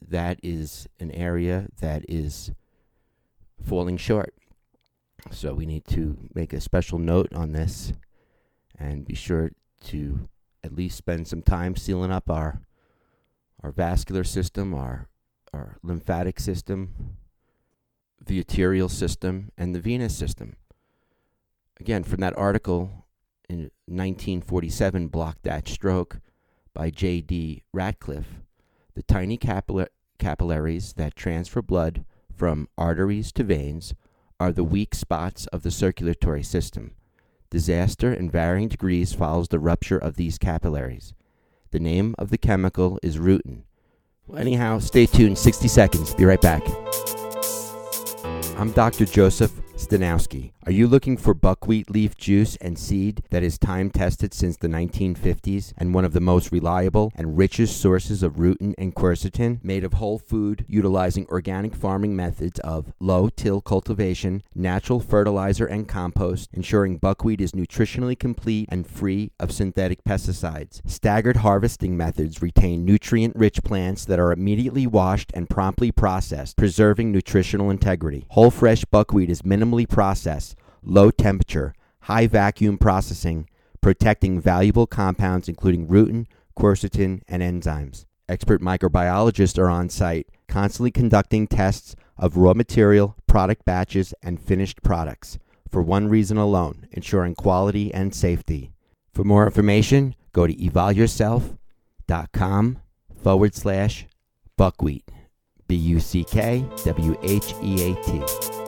that 0.00 0.38
is 0.42 0.88
an 1.00 1.10
area 1.12 1.68
that 1.80 2.04
is 2.08 2.52
falling 3.60 3.96
short. 3.96 4.34
So 5.30 5.54
we 5.54 5.66
need 5.66 5.84
to 5.86 6.16
make 6.34 6.52
a 6.52 6.60
special 6.60 6.98
note 6.98 7.32
on 7.32 7.52
this 7.52 7.92
and 8.78 9.04
be 9.04 9.14
sure 9.14 9.52
to 9.84 10.28
at 10.64 10.74
least 10.74 10.96
spend 10.96 11.26
some 11.28 11.42
time 11.42 11.76
sealing 11.76 12.10
up 12.10 12.28
our 12.30 12.60
our 13.62 13.70
vascular 13.70 14.24
system, 14.24 14.74
our 14.74 15.08
our 15.52 15.76
lymphatic 15.82 16.40
system, 16.40 17.16
the 18.24 18.38
arterial 18.38 18.88
system, 18.88 19.50
and 19.58 19.74
the 19.74 19.80
venous 19.80 20.16
system. 20.16 20.56
Again, 21.78 22.04
from 22.04 22.20
that 22.20 22.36
article 22.38 23.06
in 23.48 23.70
1947, 23.86 25.08
Block 25.08 25.38
That 25.42 25.68
Stroke 25.68 26.20
by 26.72 26.88
J.D. 26.88 27.64
Ratcliffe, 27.72 28.40
the 28.94 29.02
tiny 29.02 29.36
capilla- 29.36 29.88
capillaries 30.18 30.94
that 30.94 31.16
transfer 31.16 31.60
blood 31.60 32.04
from 32.34 32.68
arteries 32.78 33.30
to 33.32 33.44
veins 33.44 33.94
are 34.40 34.52
the 34.52 34.64
weak 34.64 34.94
spots 34.94 35.46
of 35.48 35.62
the 35.62 35.70
circulatory 35.70 36.42
system. 36.42 36.92
Disaster 37.50 38.12
in 38.12 38.30
varying 38.30 38.68
degrees 38.68 39.12
follows 39.12 39.48
the 39.48 39.58
rupture 39.58 39.98
of 39.98 40.16
these 40.16 40.38
capillaries. 40.38 41.12
The 41.72 41.80
name 41.80 42.14
of 42.18 42.28
the 42.28 42.36
chemical 42.36 42.98
is 43.02 43.16
rutin. 43.16 43.62
Well, 44.26 44.38
anyhow, 44.38 44.78
stay 44.78 45.06
tuned. 45.06 45.38
60 45.38 45.68
seconds. 45.68 46.14
Be 46.14 46.26
right 46.26 46.40
back. 46.40 46.62
I'm 48.58 48.72
Dr. 48.72 49.06
Joseph 49.06 49.52
Stanowski. 49.76 50.51
Are 50.64 50.70
you 50.70 50.86
looking 50.86 51.16
for 51.16 51.34
buckwheat 51.34 51.90
leaf 51.90 52.16
juice 52.16 52.54
and 52.60 52.78
seed 52.78 53.24
that 53.30 53.42
is 53.42 53.58
time 53.58 53.90
tested 53.90 54.32
since 54.32 54.56
the 54.56 54.68
1950s 54.68 55.72
and 55.76 55.92
one 55.92 56.04
of 56.04 56.12
the 56.12 56.20
most 56.20 56.52
reliable 56.52 57.10
and 57.16 57.36
richest 57.36 57.80
sources 57.80 58.22
of 58.22 58.34
rutin 58.34 58.72
and 58.78 58.94
quercetin, 58.94 59.58
made 59.64 59.82
of 59.82 59.94
whole 59.94 60.20
food, 60.20 60.64
utilizing 60.68 61.26
organic 61.30 61.74
farming 61.74 62.14
methods 62.14 62.60
of 62.60 62.92
low 63.00 63.28
till 63.28 63.60
cultivation, 63.60 64.44
natural 64.54 65.00
fertilizer, 65.00 65.66
and 65.66 65.88
compost, 65.88 66.48
ensuring 66.52 66.96
buckwheat 66.96 67.40
is 67.40 67.50
nutritionally 67.50 68.16
complete 68.16 68.68
and 68.70 68.86
free 68.86 69.32
of 69.40 69.50
synthetic 69.50 70.04
pesticides? 70.04 70.80
Staggered 70.88 71.38
harvesting 71.38 71.96
methods 71.96 72.40
retain 72.40 72.84
nutrient 72.84 73.34
rich 73.34 73.64
plants 73.64 74.04
that 74.04 74.20
are 74.20 74.30
immediately 74.30 74.86
washed 74.86 75.32
and 75.34 75.50
promptly 75.50 75.90
processed, 75.90 76.56
preserving 76.56 77.10
nutritional 77.10 77.68
integrity. 77.68 78.26
Whole 78.30 78.52
fresh 78.52 78.84
buckwheat 78.84 79.28
is 79.28 79.42
minimally 79.42 79.88
processed 79.88 80.51
low 80.82 81.10
temperature, 81.10 81.74
high 82.00 82.26
vacuum 82.26 82.78
processing, 82.78 83.48
protecting 83.80 84.40
valuable 84.40 84.86
compounds 84.86 85.48
including 85.48 85.88
rutin, 85.88 86.26
quercetin, 86.56 87.22
and 87.28 87.42
enzymes. 87.42 88.06
Expert 88.28 88.60
microbiologists 88.60 89.58
are 89.58 89.68
on 89.68 89.88
site, 89.88 90.28
constantly 90.48 90.90
conducting 90.90 91.46
tests 91.46 91.94
of 92.16 92.36
raw 92.36 92.54
material, 92.54 93.16
product 93.26 93.64
batches, 93.64 94.14
and 94.22 94.40
finished 94.40 94.82
products 94.82 95.38
for 95.70 95.82
one 95.82 96.08
reason 96.08 96.36
alone 96.36 96.86
ensuring 96.92 97.34
quality 97.34 97.92
and 97.92 98.14
safety. 98.14 98.72
For 99.12 99.24
more 99.24 99.46
information, 99.46 100.14
go 100.32 100.46
to 100.46 100.54
evolveyourself.com 100.54 102.78
forward 103.22 103.54
slash 103.54 104.06
buckwheat. 104.56 105.10
B 105.66 105.76
U 105.76 106.00
C 106.00 106.24
K 106.24 106.66
W 106.84 107.18
H 107.22 107.54
E 107.62 107.92
A 107.92 107.94
T. 108.02 108.61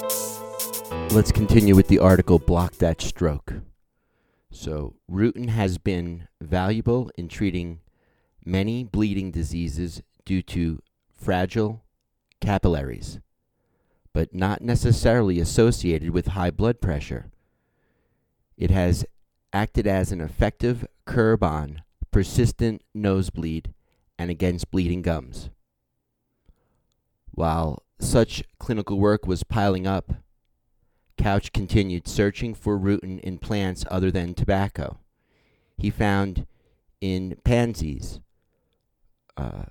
Let's 1.14 1.30
continue 1.30 1.76
with 1.76 1.88
the 1.88 2.00
article 2.00 2.38
Block 2.38 2.74
That 2.74 3.00
Stroke. 3.00 3.54
So, 4.50 4.96
rutin 5.10 5.48
has 5.48 5.78
been 5.78 6.28
valuable 6.40 7.10
in 7.16 7.28
treating 7.28 7.80
many 8.44 8.84
bleeding 8.84 9.30
diseases 9.30 10.02
due 10.24 10.42
to 10.42 10.80
fragile 11.12 11.84
capillaries, 12.40 13.20
but 14.12 14.34
not 14.34 14.60
necessarily 14.60 15.38
associated 15.38 16.10
with 16.10 16.28
high 16.28 16.50
blood 16.50 16.80
pressure. 16.80 17.30
It 18.56 18.70
has 18.70 19.04
acted 19.52 19.86
as 19.86 20.12
an 20.12 20.20
effective 20.20 20.86
curb 21.04 21.42
on 21.42 21.82
persistent 22.10 22.82
nosebleed 22.92 23.72
and 24.18 24.30
against 24.30 24.70
bleeding 24.70 25.02
gums. 25.02 25.50
While 27.30 27.82
such 27.98 28.44
clinical 28.58 28.98
work 28.98 29.26
was 29.26 29.42
piling 29.42 29.86
up, 29.86 30.12
Couch 31.16 31.52
continued 31.52 32.08
searching 32.08 32.54
for 32.54 32.78
rutin 32.78 33.20
in 33.20 33.38
plants 33.38 33.84
other 33.90 34.10
than 34.10 34.34
tobacco. 34.34 34.98
He 35.76 35.90
found 35.90 36.46
in 37.00 37.36
pansies, 37.44 38.20
uh, 39.36 39.64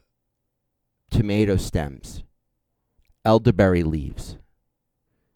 tomato 1.11 1.57
stems, 1.57 2.23
elderberry 3.25 3.83
leaves, 3.83 4.37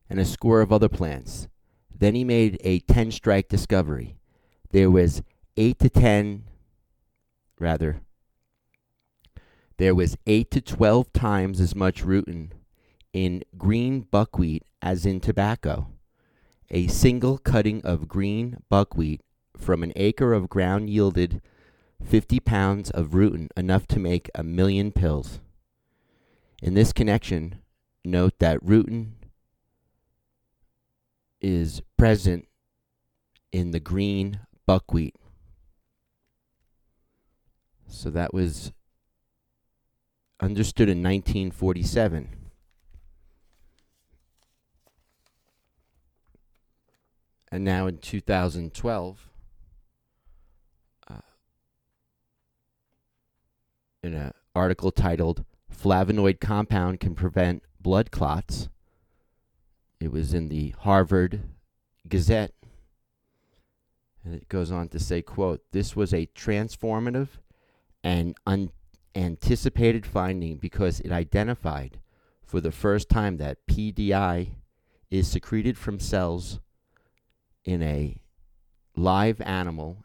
and 0.10 0.20
a 0.20 0.26
score 0.26 0.62
of 0.62 0.72
other 0.72 0.90
plants. 0.90 1.48
Then 1.94 2.16
he 2.16 2.24
made 2.24 2.60
a 2.64 2.80
10 2.80 3.12
strike 3.12 3.48
discovery. 3.48 4.18
There 4.72 4.92
was 4.92 5.24
8 5.56 5.80
to 5.80 5.90
10, 5.90 6.44
rather, 7.60 8.02
there 9.78 9.94
was 9.94 10.18
8 10.26 10.50
to 10.52 10.62
12 10.62 11.14
times 11.14 11.62
as 11.62 11.76
much 11.76 12.04
rutin 12.04 12.52
in 13.14 13.44
green 13.58 14.02
buckwheat 14.02 14.64
as 14.82 15.06
in 15.06 15.20
tobacco. 15.20 15.88
A 16.70 16.88
single 16.88 17.38
cutting 17.38 17.82
of 17.84 18.08
green 18.08 18.58
buckwheat 18.70 19.22
from 19.56 19.84
an 19.84 19.94
acre 19.96 20.34
of 20.34 20.50
ground 20.50 20.90
yielded 20.90 21.42
50 22.04 22.40
pounds 22.42 22.90
of 22.92 23.10
rutin, 23.14 23.50
enough 23.56 23.88
to 23.88 24.00
make 24.00 24.30
a 24.36 24.44
million 24.44 24.92
pills. 24.92 25.40
In 26.62 26.74
this 26.74 26.92
connection, 26.92 27.60
note 28.04 28.40
that 28.40 28.64
rutin 28.64 29.14
is 31.40 31.82
present 31.98 32.48
in 33.52 33.72
the 33.72 33.80
green 33.80 34.42
buckwheat. 34.66 35.16
So 37.88 38.10
that 38.10 38.34
was 38.34 38.74
understood 40.42 40.90
in 40.90 40.98
1947. 41.02 42.47
And 47.52 47.64
now 47.64 47.88
in 47.88 47.98
2012, 47.98 49.30
uh, 51.10 51.16
in 54.04 54.14
an 54.14 54.34
article 54.56 54.92
titled 54.92 55.46
"Flavonoid 55.74 56.40
Compound 56.40 57.00
Can 57.00 57.16
Prevent 57.16 57.64
Blood 57.80 58.12
Clots," 58.12 58.70
it 60.00 60.12
was 60.12 60.34
in 60.34 60.50
the 60.50 60.76
Harvard 60.80 61.42
Gazette, 62.08 62.54
and 64.24 64.36
it 64.36 64.50
goes 64.50 64.72
on 64.72 64.90
to 64.90 65.00
say, 65.00 65.22
"quote 65.22 65.64
This 65.72 65.96
was 65.96 66.14
a 66.14 66.28
transformative 66.28 67.30
and 68.04 68.36
unanticipated 68.46 70.06
finding 70.06 70.58
because 70.58 71.00
it 71.00 71.12
identified." 71.12 72.00
For 72.44 72.62
the 72.62 72.72
first 72.72 73.10
time, 73.10 73.38
that 73.38 73.68
PDI 73.68 74.52
is 75.10 75.28
secreted 75.28 75.78
from 75.78 76.00
cells 76.00 76.62
in 77.68 77.84
a 77.84 78.18
live 78.96 79.42
animal 79.42 80.04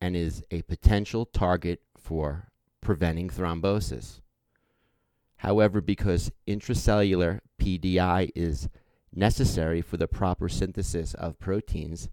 and 0.00 0.16
is 0.16 0.42
a 0.50 0.62
potential 0.62 1.26
target 1.26 1.82
for 1.96 2.48
preventing 2.80 3.28
thrombosis. 3.28 4.20
However, 5.36 5.80
because 5.80 6.32
intracellular 6.48 7.40
PDI 7.60 8.30
is 8.34 8.68
necessary 9.14 9.82
for 9.82 9.98
the 9.98 10.08
proper 10.08 10.48
synthesis 10.48 11.12
of 11.14 11.38
proteins, 11.38 12.08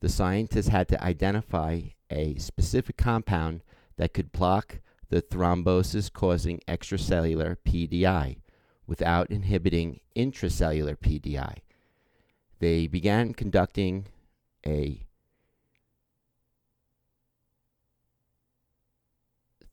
the 0.00 0.08
scientists 0.08 0.68
had 0.68 0.88
to 0.88 1.04
identify 1.04 1.82
a 2.10 2.36
specific 2.36 2.96
compound 2.96 3.62
that 3.96 4.14
could 4.14 4.32
block 4.32 4.80
the 5.10 5.20
thrombosis 5.20 6.10
causing 6.10 6.60
extracellular 6.66 7.56
PDI 7.66 8.38
without 8.86 9.30
inhibiting 9.30 10.00
intracellular 10.16 10.96
PDI. 10.96 11.58
They 12.58 12.86
began 12.86 13.34
conducting 13.34 14.06
a 14.66 15.04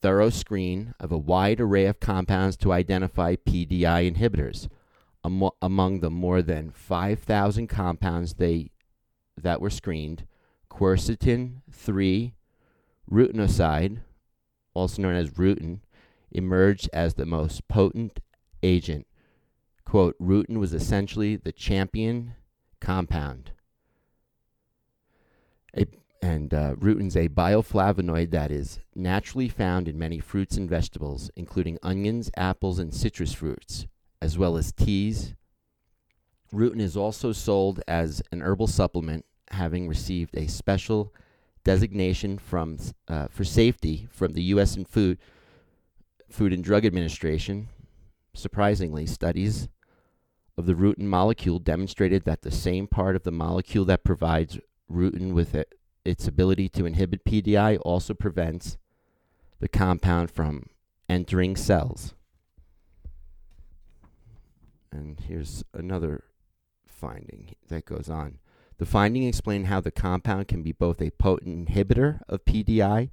thorough 0.02 0.30
screen 0.30 0.94
of 1.00 1.12
a 1.12 1.18
wide 1.18 1.62
array 1.62 1.86
of 1.86 2.00
compounds 2.00 2.58
to 2.58 2.72
identify 2.72 3.36
PDI 3.36 4.12
inhibitors. 4.12 4.68
Amo- 5.24 5.56
among 5.62 6.00
the 6.00 6.10
more 6.10 6.42
than 6.42 6.72
5,000 6.72 7.68
compounds 7.68 8.34
they 8.34 8.72
that 9.38 9.62
were 9.62 9.70
screened, 9.70 10.26
quercetin 10.70 11.62
3 11.72 12.34
rutinoside, 13.10 14.00
also 14.74 15.02
known 15.02 15.16
as 15.16 15.32
rutin, 15.32 15.82
emerged 16.32 16.90
as 16.92 17.14
the 17.14 17.26
most 17.26 17.68
potent 17.68 18.20
agent. 18.64 19.06
Quote, 19.86 20.16
rutin 20.20 20.58
was 20.58 20.74
essentially 20.74 21.36
the 21.36 21.52
champion 21.52 22.34
compound. 22.80 23.52
A, 25.78 25.86
and 26.22 26.54
uh, 26.54 26.76
rutin's 26.76 27.18
a 27.18 27.30
bioflavonoid 27.30 28.32
that 28.32 28.52
is 28.52 28.80
naturally 28.96 29.50
found 29.50 29.88
in 29.88 29.98
many 29.98 30.20
fruits 30.20 30.58
and 30.58 30.70
vegetables, 30.70 31.32
including 31.36 31.80
onions, 31.82 32.30
apples, 32.38 32.80
and 32.80 32.94
citrus 32.94 33.34
fruits, 33.34 33.88
as 34.22 34.38
well 34.38 34.58
as 34.58 34.72
teas. 34.72 35.34
Rutin 36.54 36.82
is 36.82 36.98
also 36.98 37.32
sold 37.32 37.82
as 37.88 38.22
an 38.32 38.42
herbal 38.42 38.68
supplement, 38.68 39.26
having 39.52 39.88
received 39.88 40.36
a 40.36 40.48
special 40.48 41.14
designation 41.64 42.38
from 42.38 42.78
uh, 43.08 43.28
for 43.30 43.44
safety 43.44 44.08
from 44.12 44.34
the 44.34 44.44
U.S. 44.44 44.76
and 44.76 44.88
Food 44.88 45.18
Food 46.30 46.54
and 46.54 46.64
Drug 46.64 46.86
Administration. 46.86 47.70
Surprisingly, 48.34 49.06
studies 49.06 49.68
of 50.58 50.66
the 50.66 50.74
rutin 50.74 51.06
molecule 51.06 51.60
demonstrated 51.60 52.24
that 52.26 52.42
the 52.42 52.52
same 52.52 52.88
part 52.88 53.16
of 53.16 53.24
the 53.24 53.32
molecule 53.32 53.86
that 53.86 54.04
provides 54.04 54.60
rutin 54.92 55.34
with 55.34 55.56
it, 55.56 55.74
its 56.04 56.28
ability 56.28 56.70
to 56.70 56.86
inhibit 56.86 57.26
PDI 57.26 57.80
also 57.84 58.14
prevents 58.14 58.78
the 59.60 59.68
compound 59.68 60.32
from 60.32 60.68
entering 61.08 61.56
cells. 61.56 62.14
And 64.92 65.20
here's 65.20 65.64
another 65.74 66.24
finding 66.86 67.56
that 67.70 67.86
goes 67.86 68.10
on. 68.10 68.40
The 68.78 68.86
finding 68.86 69.24
explained 69.24 69.68
how 69.68 69.80
the 69.80 69.92
compound 69.92 70.48
can 70.48 70.64
be 70.64 70.72
both 70.72 71.02
a 71.02 71.12
potent 71.12 71.70
inhibitor 71.70 72.22
of 72.28 72.46
PDI 72.46 73.10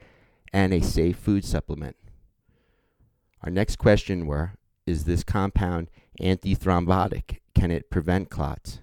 and 0.53 0.73
a 0.73 0.81
safe 0.81 1.17
food 1.19 1.45
supplement. 1.45 1.97
Our 3.43 3.51
next 3.51 3.77
question 3.77 4.27
were 4.27 4.55
is 4.87 5.05
this 5.05 5.23
compound 5.23 5.91
antithrombotic? 6.21 7.39
Can 7.55 7.71
it 7.71 7.91
prevent 7.91 8.31
clots? 8.31 8.81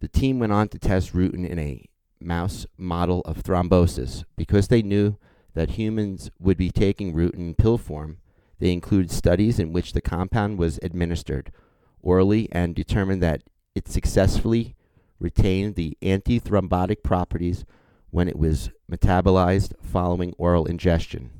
The 0.00 0.08
team 0.08 0.38
went 0.38 0.52
on 0.52 0.68
to 0.68 0.78
test 0.78 1.12
rutin 1.14 1.48
in 1.48 1.58
a 1.58 1.84
mouse 2.20 2.66
model 2.76 3.20
of 3.22 3.42
thrombosis. 3.42 4.24
Because 4.36 4.68
they 4.68 4.82
knew 4.82 5.16
that 5.54 5.70
humans 5.70 6.30
would 6.38 6.56
be 6.56 6.70
taking 6.70 7.14
rutin 7.14 7.48
in 7.48 7.54
pill 7.54 7.78
form, 7.78 8.18
they 8.58 8.72
included 8.72 9.10
studies 9.10 9.58
in 9.58 9.72
which 9.72 9.92
the 9.92 10.00
compound 10.00 10.58
was 10.58 10.78
administered 10.82 11.52
orally 12.00 12.48
and 12.52 12.74
determined 12.74 13.22
that 13.22 13.42
it 13.74 13.88
successfully 13.88 14.74
retained 15.18 15.74
the 15.74 15.96
antithrombotic 16.02 17.02
properties 17.02 17.64
when 18.10 18.28
it 18.28 18.38
was 18.38 18.70
metabolized 18.90 19.72
following 19.82 20.32
oral 20.38 20.66
ingestion. 20.66 21.30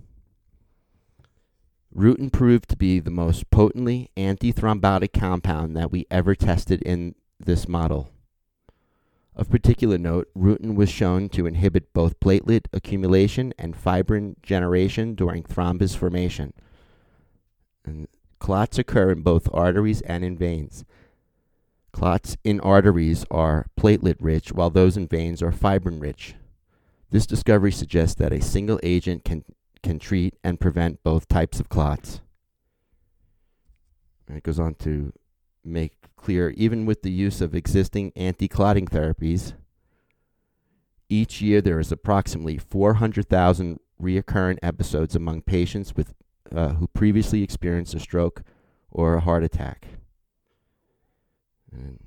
Rutin 1.94 2.30
proved 2.30 2.68
to 2.68 2.76
be 2.76 3.00
the 3.00 3.10
most 3.10 3.50
potently 3.50 4.10
antithrombotic 4.16 5.12
compound 5.18 5.74
that 5.76 5.90
we 5.90 6.06
ever 6.10 6.34
tested 6.34 6.82
in 6.82 7.14
this 7.38 7.66
model. 7.66 8.10
Of 9.36 9.50
particular 9.50 9.98
note, 9.98 10.28
rutin 10.34 10.76
was 10.76 10.88
shown 10.88 11.28
to 11.30 11.46
inhibit 11.46 11.92
both 11.92 12.18
platelet 12.20 12.68
accumulation 12.72 13.52
and 13.58 13.76
fibrin 13.76 14.36
generation 14.42 15.14
during 15.14 15.42
thrombus 15.42 15.94
formation. 15.94 16.54
And 17.84 18.08
clots 18.38 18.78
occur 18.78 19.10
in 19.10 19.20
both 19.20 19.48
arteries 19.52 20.00
and 20.00 20.24
in 20.24 20.38
veins. 20.38 20.86
Clots 21.92 22.38
in 22.44 22.60
arteries 22.60 23.26
are 23.30 23.66
platelet 23.78 24.16
rich, 24.20 24.52
while 24.52 24.70
those 24.70 24.96
in 24.96 25.06
veins 25.06 25.42
are 25.42 25.52
fibrin 25.52 26.00
rich. 26.00 26.34
This 27.10 27.26
discovery 27.26 27.72
suggests 27.72 28.14
that 28.16 28.32
a 28.32 28.40
single 28.40 28.80
agent 28.82 29.24
can 29.24 29.44
can 29.82 29.98
treat 29.98 30.34
and 30.42 30.58
prevent 30.58 31.04
both 31.04 31.28
types 31.28 31.60
of 31.60 31.68
clots. 31.68 32.20
And 34.26 34.36
it 34.36 34.42
goes 34.42 34.58
on 34.58 34.74
to 34.76 35.12
make 35.62 35.95
clear 36.26 36.50
even 36.56 36.86
with 36.86 37.02
the 37.02 37.10
use 37.12 37.40
of 37.40 37.54
existing 37.54 38.12
anti 38.16 38.48
clotting 38.48 38.86
therapies, 38.86 39.52
each 41.08 41.40
year 41.40 41.60
there 41.60 41.78
is 41.78 41.92
approximately 41.92 42.58
400,000 42.58 43.78
recurrent 43.96 44.58
episodes 44.60 45.14
among 45.14 45.42
patients 45.42 45.94
with, 45.94 46.14
uh, 46.52 46.70
who 46.74 46.88
previously 46.88 47.44
experienced 47.44 47.94
a 47.94 48.00
stroke 48.00 48.42
or 48.90 49.14
a 49.14 49.20
heart 49.20 49.44
attack. 49.44 49.86
And 51.70 52.00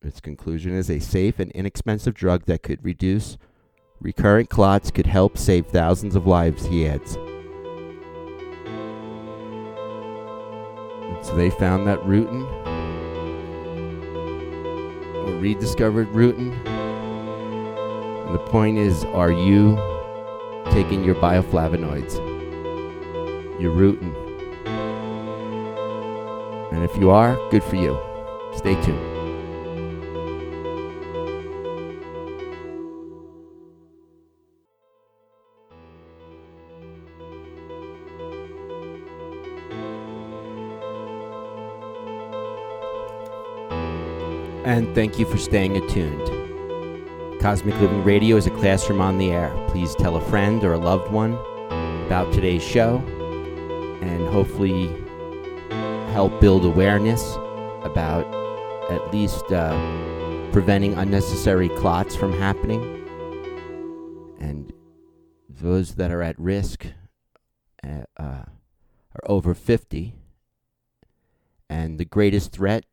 its 0.00 0.20
conclusion 0.20 0.72
is 0.72 0.88
a 0.88 1.00
safe 1.00 1.40
and 1.40 1.50
inexpensive 1.50 2.14
drug 2.14 2.44
that 2.44 2.62
could 2.62 2.84
reduce 2.84 3.36
Recurrent 3.98 4.48
clots 4.50 4.92
could 4.92 5.06
help 5.06 5.38
save 5.38 5.66
thousands 5.66 6.14
of 6.14 6.26
lives, 6.26 6.66
he 6.66 6.86
adds. 6.86 7.16
And 11.02 11.24
so 11.24 11.34
they 11.34 11.48
found 11.48 11.86
that 11.86 11.98
rutin, 12.00 12.75
rediscovered 15.46 16.08
rutin. 16.08 16.50
And 18.26 18.34
the 18.34 18.44
point 18.50 18.78
is 18.78 19.04
are 19.04 19.30
you 19.30 19.76
taking 20.72 21.04
your 21.04 21.14
bioflavonoids, 21.14 22.14
your 23.60 23.72
rutin? 23.72 24.12
And 26.72 26.82
if 26.82 26.96
you 26.96 27.10
are, 27.10 27.36
good 27.52 27.62
for 27.62 27.76
you. 27.76 27.96
Stay 28.56 28.74
tuned. 28.82 29.15
And 44.76 44.94
thank 44.94 45.18
you 45.18 45.24
for 45.24 45.38
staying 45.38 45.74
attuned. 45.78 47.40
Cosmic 47.40 47.74
Living 47.80 48.04
Radio 48.04 48.36
is 48.36 48.46
a 48.46 48.50
classroom 48.50 49.00
on 49.00 49.16
the 49.16 49.30
air. 49.30 49.50
Please 49.68 49.94
tell 49.94 50.16
a 50.16 50.20
friend 50.20 50.62
or 50.64 50.74
a 50.74 50.78
loved 50.78 51.10
one 51.10 51.32
about 52.04 52.30
today's 52.30 52.62
show 52.62 52.98
and 54.02 54.28
hopefully 54.28 54.88
help 56.12 56.38
build 56.42 56.66
awareness 56.66 57.36
about 57.84 58.26
at 58.90 59.14
least 59.14 59.50
uh, 59.50 59.72
preventing 60.52 60.92
unnecessary 60.92 61.70
clots 61.70 62.14
from 62.14 62.34
happening. 62.34 62.82
And 64.38 64.74
those 65.48 65.94
that 65.94 66.10
are 66.10 66.22
at 66.22 66.38
risk 66.38 66.84
uh, 67.82 68.02
uh, 68.18 68.44
are 69.14 69.24
over 69.24 69.54
50. 69.54 70.16
And 71.70 71.98
the 71.98 72.04
greatest 72.04 72.52
threat 72.52 72.84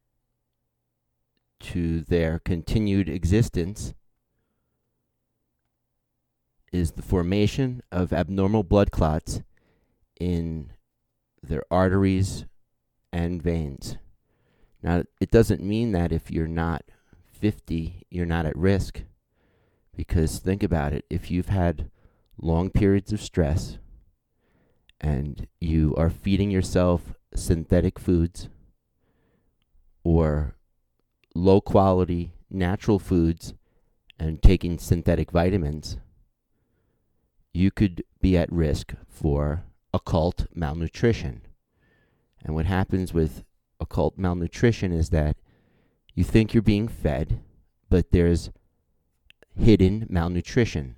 to 1.64 2.02
their 2.02 2.40
continued 2.40 3.10
existence 3.10 3.94
is 6.72 6.92
the 6.92 7.02
formation 7.02 7.82
of 7.92 8.12
abnormal 8.12 8.64
blood 8.64 8.92
clots 8.92 9.42
in 10.20 10.72
their 11.42 11.64
arteries 11.72 12.46
and 13.12 13.42
veins. 13.42 13.98
Now, 14.82 15.04
it 15.22 15.32
doesn't 15.32 15.64
mean 15.64 15.92
that 15.94 16.12
if 16.12 16.30
you're 16.30 16.48
not 16.48 16.84
50, 17.32 18.06
you're 18.10 18.26
not 18.26 18.46
at 18.46 18.58
risk. 18.58 19.04
Because 19.96 20.40
think 20.40 20.64
about 20.64 20.92
it 20.92 21.06
if 21.10 21.30
you've 21.30 21.50
had 21.50 21.90
long 22.42 22.72
periods 22.72 23.14
of 23.14 23.22
stress 23.22 23.78
and 25.00 25.48
you 25.62 25.94
are 25.96 26.10
feeding 26.10 26.50
yourself 26.50 27.14
synthetic 27.36 28.00
foods 28.00 28.50
or 30.04 30.56
low 31.36 31.62
quality 31.62 32.34
natural 32.50 33.00
foods 33.00 33.54
and 34.20 34.42
taking 34.42 34.78
synthetic 34.78 35.32
vitamins, 35.32 35.98
you 37.54 37.72
could 37.72 38.04
be 38.22 38.38
at 38.38 38.52
risk 38.52 38.94
for 39.08 39.64
occult 39.94 40.46
malnutrition. 40.54 41.42
And 42.44 42.56
what 42.56 42.66
happens 42.66 43.14
with 43.14 43.44
occult 43.80 44.18
malnutrition 44.18 44.92
is 44.92 45.10
that 45.10 45.38
you 46.14 46.24
think 46.24 46.54
you're 46.54 46.62
being 46.62 46.88
fed, 46.88 47.42
but 47.90 48.12
there's 48.12 48.52
hidden 49.58 50.08
malnutrition. 50.10 50.96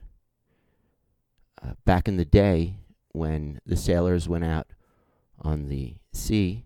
Uh, 1.61 1.73
back 1.85 2.07
in 2.07 2.17
the 2.17 2.25
day, 2.25 2.77
when 3.11 3.59
the 3.65 3.77
sailors 3.77 4.27
went 4.27 4.43
out 4.43 4.67
on 5.39 5.69
the 5.69 5.95
sea, 6.11 6.65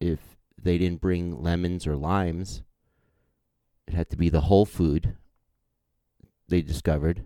if 0.00 0.31
they 0.62 0.78
didn't 0.78 1.00
bring 1.00 1.42
lemons 1.42 1.86
or 1.86 1.96
limes. 1.96 2.62
It 3.86 3.94
had 3.94 4.10
to 4.10 4.16
be 4.16 4.28
the 4.28 4.42
whole 4.42 4.64
food. 4.64 5.16
They 6.48 6.62
discovered 6.62 7.22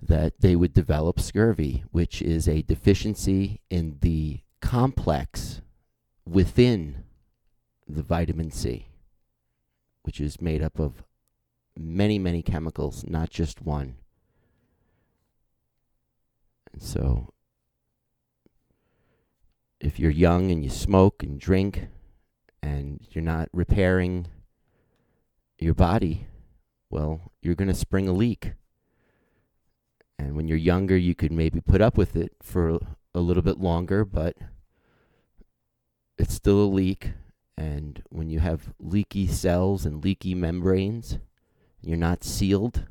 that 0.00 0.40
they 0.40 0.54
would 0.54 0.72
develop 0.72 1.18
scurvy, 1.18 1.84
which 1.90 2.22
is 2.22 2.48
a 2.48 2.62
deficiency 2.62 3.60
in 3.70 3.98
the 4.00 4.40
complex 4.60 5.60
within 6.26 7.04
the 7.86 8.02
vitamin 8.02 8.50
C, 8.50 8.88
which 10.02 10.20
is 10.20 10.40
made 10.40 10.62
up 10.62 10.78
of 10.78 11.02
many, 11.76 12.18
many 12.18 12.42
chemicals, 12.42 13.04
not 13.06 13.30
just 13.30 13.62
one. 13.62 13.96
And 16.72 16.82
so 16.82 17.32
if 19.80 19.98
you're 19.98 20.10
young 20.10 20.50
and 20.50 20.64
you 20.64 20.70
smoke 20.70 21.22
and 21.22 21.40
drink 21.40 21.88
and 22.62 23.06
you're 23.10 23.22
not 23.22 23.48
repairing 23.52 24.26
your 25.58 25.74
body, 25.74 26.26
well, 26.90 27.32
you're 27.42 27.54
going 27.54 27.68
to 27.68 27.74
spring 27.74 28.08
a 28.08 28.12
leak. 28.12 28.52
And 30.18 30.34
when 30.34 30.48
you're 30.48 30.58
younger, 30.58 30.96
you 30.96 31.14
could 31.14 31.32
maybe 31.32 31.60
put 31.60 31.80
up 31.80 31.96
with 31.96 32.16
it 32.16 32.32
for 32.42 32.78
a 33.14 33.20
little 33.20 33.42
bit 33.42 33.58
longer, 33.58 34.04
but 34.04 34.36
it's 36.16 36.34
still 36.34 36.62
a 36.62 36.66
leak. 36.66 37.12
And 37.56 38.02
when 38.08 38.30
you 38.30 38.40
have 38.40 38.72
leaky 38.80 39.26
cells 39.26 39.86
and 39.86 40.02
leaky 40.02 40.34
membranes, 40.34 41.18
you're 41.80 41.96
not 41.96 42.24
sealed. 42.24 42.86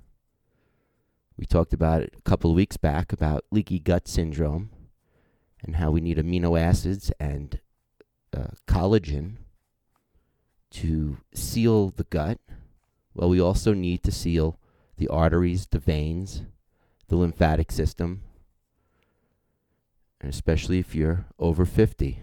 We 1.37 1.45
talked 1.45 1.73
about 1.73 2.01
it 2.01 2.15
a 2.17 2.21
couple 2.21 2.49
of 2.49 2.55
weeks 2.55 2.77
back 2.77 3.11
about 3.11 3.45
leaky 3.51 3.79
gut 3.79 4.07
syndrome 4.07 4.69
and 5.63 5.77
how 5.77 5.91
we 5.91 6.01
need 6.01 6.17
amino 6.17 6.59
acids 6.59 7.11
and 7.19 7.59
uh, 8.35 8.47
collagen 8.67 9.37
to 10.71 11.17
seal 11.33 11.89
the 11.89 12.03
gut. 12.05 12.39
Well, 13.13 13.29
we 13.29 13.41
also 13.41 13.73
need 13.73 14.03
to 14.03 14.11
seal 14.11 14.59
the 14.97 15.07
arteries, 15.07 15.67
the 15.67 15.79
veins, 15.79 16.43
the 17.07 17.15
lymphatic 17.15 17.71
system, 17.71 18.21
and 20.19 20.29
especially 20.29 20.79
if 20.79 20.93
you're 20.93 21.25
over 21.39 21.65
50. 21.65 22.19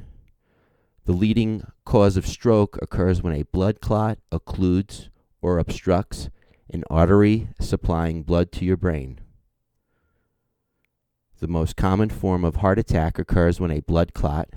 The 1.04 1.12
leading 1.12 1.66
cause 1.84 2.16
of 2.16 2.26
stroke 2.26 2.78
occurs 2.80 3.22
when 3.22 3.34
a 3.34 3.42
blood 3.42 3.80
clot 3.80 4.18
occludes 4.32 5.08
or 5.42 5.58
obstructs 5.58 6.30
an 6.70 6.82
artery 6.88 7.48
supplying 7.60 8.22
blood 8.22 8.50
to 8.52 8.64
your 8.64 8.76
brain. 8.76 9.20
The 11.40 11.48
most 11.48 11.76
common 11.76 12.10
form 12.10 12.44
of 12.44 12.56
heart 12.56 12.78
attack 12.78 13.18
occurs 13.18 13.60
when 13.60 13.70
a 13.70 13.80
blood 13.80 14.14
clot, 14.14 14.48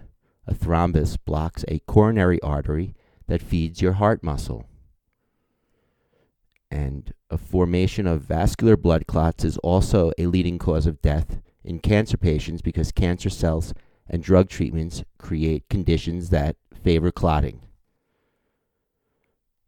a 0.45 0.53
thrombus, 0.53 1.17
blocks 1.25 1.65
a 1.67 1.79
coronary 1.79 2.41
artery 2.41 2.95
that 3.27 3.41
feeds 3.41 3.81
your 3.81 3.93
heart 3.93 4.23
muscle. 4.23 4.67
And 6.69 7.13
a 7.29 7.37
formation 7.37 8.07
of 8.07 8.21
vascular 8.21 8.77
blood 8.77 9.07
clots 9.07 9.43
is 9.43 9.57
also 9.59 10.11
a 10.17 10.27
leading 10.27 10.59
cause 10.59 10.85
of 10.85 11.01
death 11.01 11.41
in 11.63 11.79
cancer 11.79 12.17
patients 12.17 12.61
because 12.61 12.91
cancer 12.91 13.29
cells 13.29 13.73
and 14.07 14.23
drug 14.23 14.49
treatments 14.49 15.03
create 15.17 15.67
conditions 15.69 16.29
that 16.29 16.55
favor 16.83 17.11
clotting. 17.11 17.61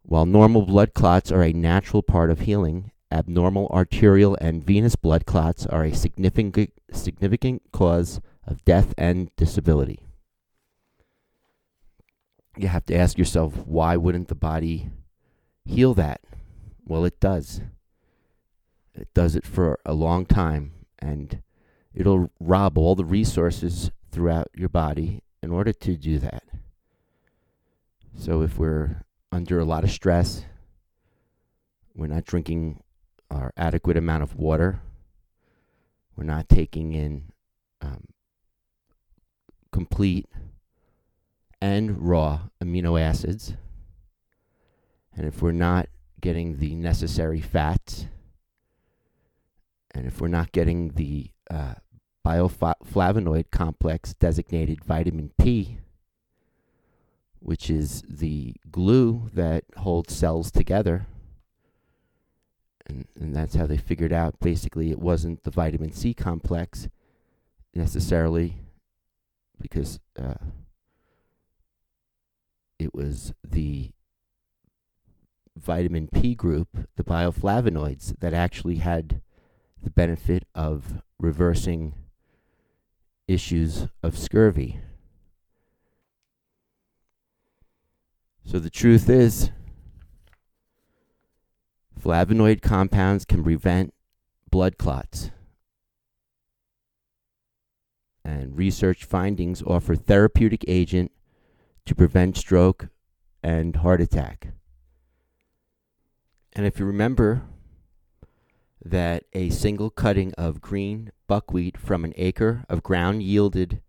While 0.04 0.26
normal 0.26 0.64
blood 0.64 0.94
clots 0.94 1.32
are 1.32 1.44
a 1.44 1.54
natural 1.54 2.02
part 2.02 2.32
of 2.32 2.42
healing, 2.42 2.92
abnormal 3.12 3.68
arterial 3.70 4.38
and 4.40 4.64
venous 4.64 4.96
blood 4.96 5.26
clots 5.26 5.66
are 5.66 5.84
a 5.84 5.94
significant, 5.94 6.74
significant 6.92 7.64
cause 7.72 8.22
of 8.46 8.64
death 8.66 8.94
and 8.98 9.36
disability. 9.36 10.00
You 12.58 12.68
have 12.68 12.86
to 12.88 12.96
ask 12.96 13.18
yourself, 13.18 13.66
why 13.66 13.96
wouldn't 13.96 14.28
the 14.28 14.36
body 14.36 14.90
heal 15.66 15.94
that? 15.94 16.22
Well, 16.86 17.06
it 17.06 17.20
does. 17.20 17.62
It 18.94 19.14
does 19.14 19.36
it 19.36 19.46
for 19.46 19.80
a 19.86 19.94
long 19.94 20.26
time, 20.26 20.74
and 21.00 21.42
it'll 21.94 22.32
rob 22.40 22.78
all 22.78 22.96
the 22.96 23.06
resources 23.06 23.92
throughout 24.12 24.50
your 24.54 24.70
body 24.70 25.24
in 25.42 25.52
order 25.52 25.72
to 25.72 25.96
do 25.96 26.20
that. 26.20 26.44
So 28.18 28.42
if 28.42 28.58
we're 28.58 29.04
under 29.32 29.60
a 29.60 29.66
lot 29.66 29.84
of 29.84 29.92
stress, 29.92 30.44
we're 31.96 32.08
not 32.08 32.26
drinking 32.26 32.82
our 33.30 33.52
adequate 33.58 33.98
amount 33.98 34.24
of 34.24 34.36
water, 34.36 34.82
we're 36.16 36.24
not 36.24 36.50
taking 36.50 36.94
in 36.94 37.32
um, 37.82 38.06
complete 39.72 40.28
and 41.62 42.02
raw 42.02 42.42
amino 42.64 43.00
acids, 43.00 43.54
and 45.16 45.26
if 45.26 45.42
we're 45.42 45.52
not 45.52 45.88
getting 46.22 46.58
the 46.58 46.76
necessary 46.76 47.42
fats, 47.42 48.08
and 49.92 50.06
if 50.06 50.22
we're 50.22 50.28
not 50.28 50.52
getting 50.52 50.90
the 50.90 51.30
uh, 51.50 51.76
bioflavonoid 52.26 53.46
complex 53.52 54.14
designated 54.14 54.84
vitamin 54.84 55.32
P, 55.40 55.78
which 57.40 57.70
is 57.70 58.04
the 58.08 58.56
glue 58.70 59.30
that 59.34 59.64
holds 59.78 60.14
cells 60.14 60.52
together. 60.52 61.08
And, 62.90 63.06
and 63.20 63.36
that's 63.36 63.56
how 63.56 63.68
they 63.68 63.78
figured 63.78 64.12
out 64.12 64.40
basically 64.40 64.90
it 64.92 65.00
wasn't 65.00 65.44
the 65.44 65.52
vitamin 65.52 65.94
C 65.94 66.14
complex 66.14 66.90
necessarily 67.76 68.56
because 69.62 70.00
uh, 70.20 70.34
it 72.80 72.94
was 72.96 73.34
the 73.48 73.92
vitamin 75.56 76.08
P 76.08 76.34
group, 76.34 76.88
the 76.96 77.04
bioflavonoids, 77.04 78.20
that 78.20 78.34
actually 78.34 78.78
had 78.78 79.22
the 79.82 79.92
benefit 79.92 80.46
of 80.56 81.02
reversing 81.20 81.94
issues 83.28 83.88
of 84.02 84.18
scurvy. 84.18 84.80
So 88.46 88.58
the 88.58 88.72
truth 88.72 89.10
is, 89.10 89.52
flavonoid 92.02 92.62
compounds 92.62 93.26
can 93.26 93.44
prevent 93.44 93.94
blood 94.50 94.78
clots. 94.78 95.32
And 98.24 98.58
research 98.58 99.06
findings 99.06 99.62
offer 99.64 99.96
therapeutic 99.96 100.64
agent 100.68 101.12
to 101.86 101.96
prevent 101.96 102.38
stroke 102.38 102.90
and 103.42 103.78
heart 103.78 104.02
attack. 104.02 104.50
And 106.54 106.66
if 106.66 106.80
you 106.80 106.86
remember 106.86 107.44
that 108.84 109.24
a 109.34 109.50
single 109.50 109.90
cutting 109.90 110.34
of 110.34 110.62
green 110.62 111.12
buckwheat 111.28 111.78
from 111.78 112.04
an 112.04 112.14
acre 112.16 112.64
of 112.70 112.84
ground 112.84 113.24
yielded 113.24 113.82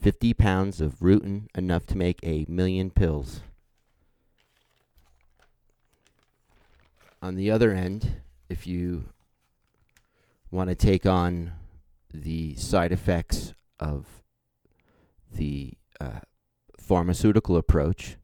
50 0.00 0.34
pounds 0.34 0.80
of 0.80 1.00
rutin, 1.00 1.46
enough 1.54 1.86
to 1.86 1.96
make 1.96 2.20
a 2.22 2.44
million 2.48 2.90
pills. 2.90 3.40
On 7.24 7.36
the 7.36 7.50
other 7.50 7.72
end, 7.72 8.20
if 8.50 8.66
you 8.66 9.06
want 10.50 10.68
to 10.68 10.74
take 10.74 11.06
on 11.06 11.52
the 12.12 12.54
side 12.56 12.92
effects 12.92 13.54
of 13.80 14.04
the 15.32 15.72
uh, 15.98 16.20
pharmaceutical 16.78 17.56
approach, 17.56 18.18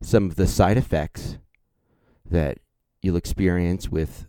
some 0.00 0.30
of 0.30 0.36
the 0.36 0.46
side 0.46 0.78
effects 0.78 1.36
that 2.24 2.56
you'll 3.02 3.16
experience 3.16 3.90
with 3.90 4.28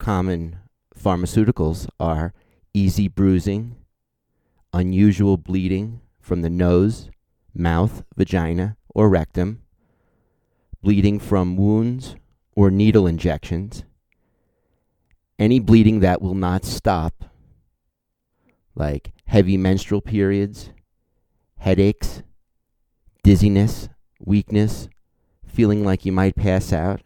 common 0.00 0.58
pharmaceuticals 0.92 1.86
are 2.00 2.34
easy 2.74 3.06
bruising, 3.06 3.76
unusual 4.72 5.36
bleeding 5.36 6.00
from 6.20 6.42
the 6.42 6.50
nose, 6.50 7.08
mouth, 7.54 8.02
vagina, 8.16 8.76
or 8.92 9.08
rectum, 9.08 9.62
bleeding 10.82 11.20
from 11.20 11.56
wounds 11.56 12.16
or 12.58 12.72
needle 12.72 13.06
injections, 13.06 13.84
any 15.38 15.60
bleeding 15.60 16.00
that 16.00 16.20
will 16.20 16.34
not 16.34 16.64
stop, 16.64 17.26
like 18.74 19.12
heavy 19.26 19.56
menstrual 19.56 20.00
periods, 20.00 20.70
headaches, 21.58 22.24
dizziness, 23.22 23.88
weakness, 24.18 24.88
feeling 25.46 25.84
like 25.84 26.04
you 26.04 26.10
might 26.10 26.34
pass 26.34 26.72
out, 26.72 27.00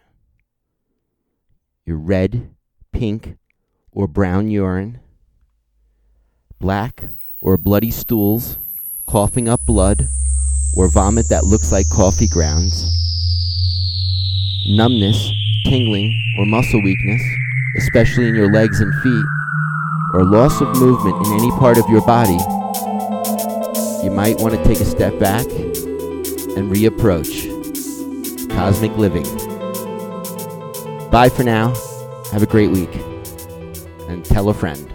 your 1.84 1.98
red, 1.98 2.48
pink, 2.90 3.36
or 3.90 4.08
brown 4.08 4.48
urine, 4.48 5.00
black 6.58 7.10
or 7.42 7.58
bloody 7.58 7.90
stools, 7.90 8.56
coughing 9.06 9.50
up 9.50 9.60
blood, 9.66 10.00
or 10.78 10.88
vomit 10.88 11.28
that 11.28 11.44
looks 11.44 11.70
like 11.70 11.84
coffee 11.90 12.28
grounds, 12.28 12.88
numbness, 14.66 15.41
tingling, 15.64 16.14
or 16.38 16.46
muscle 16.46 16.82
weakness, 16.82 17.22
especially 17.78 18.28
in 18.28 18.34
your 18.34 18.52
legs 18.52 18.80
and 18.80 18.92
feet, 19.02 19.24
or 20.14 20.24
loss 20.24 20.60
of 20.60 20.68
movement 20.78 21.26
in 21.26 21.32
any 21.32 21.50
part 21.52 21.78
of 21.78 21.88
your 21.88 22.04
body, 22.06 22.38
you 24.04 24.10
might 24.10 24.38
want 24.40 24.54
to 24.54 24.62
take 24.64 24.80
a 24.80 24.84
step 24.84 25.18
back 25.18 25.46
and 25.46 26.70
reapproach 26.70 27.48
cosmic 28.50 28.96
living. 28.98 29.24
Bye 31.10 31.28
for 31.28 31.44
now. 31.44 31.68
Have 32.32 32.42
a 32.42 32.46
great 32.46 32.70
week. 32.70 32.94
And 34.08 34.24
tell 34.24 34.48
a 34.48 34.54
friend. 34.54 34.91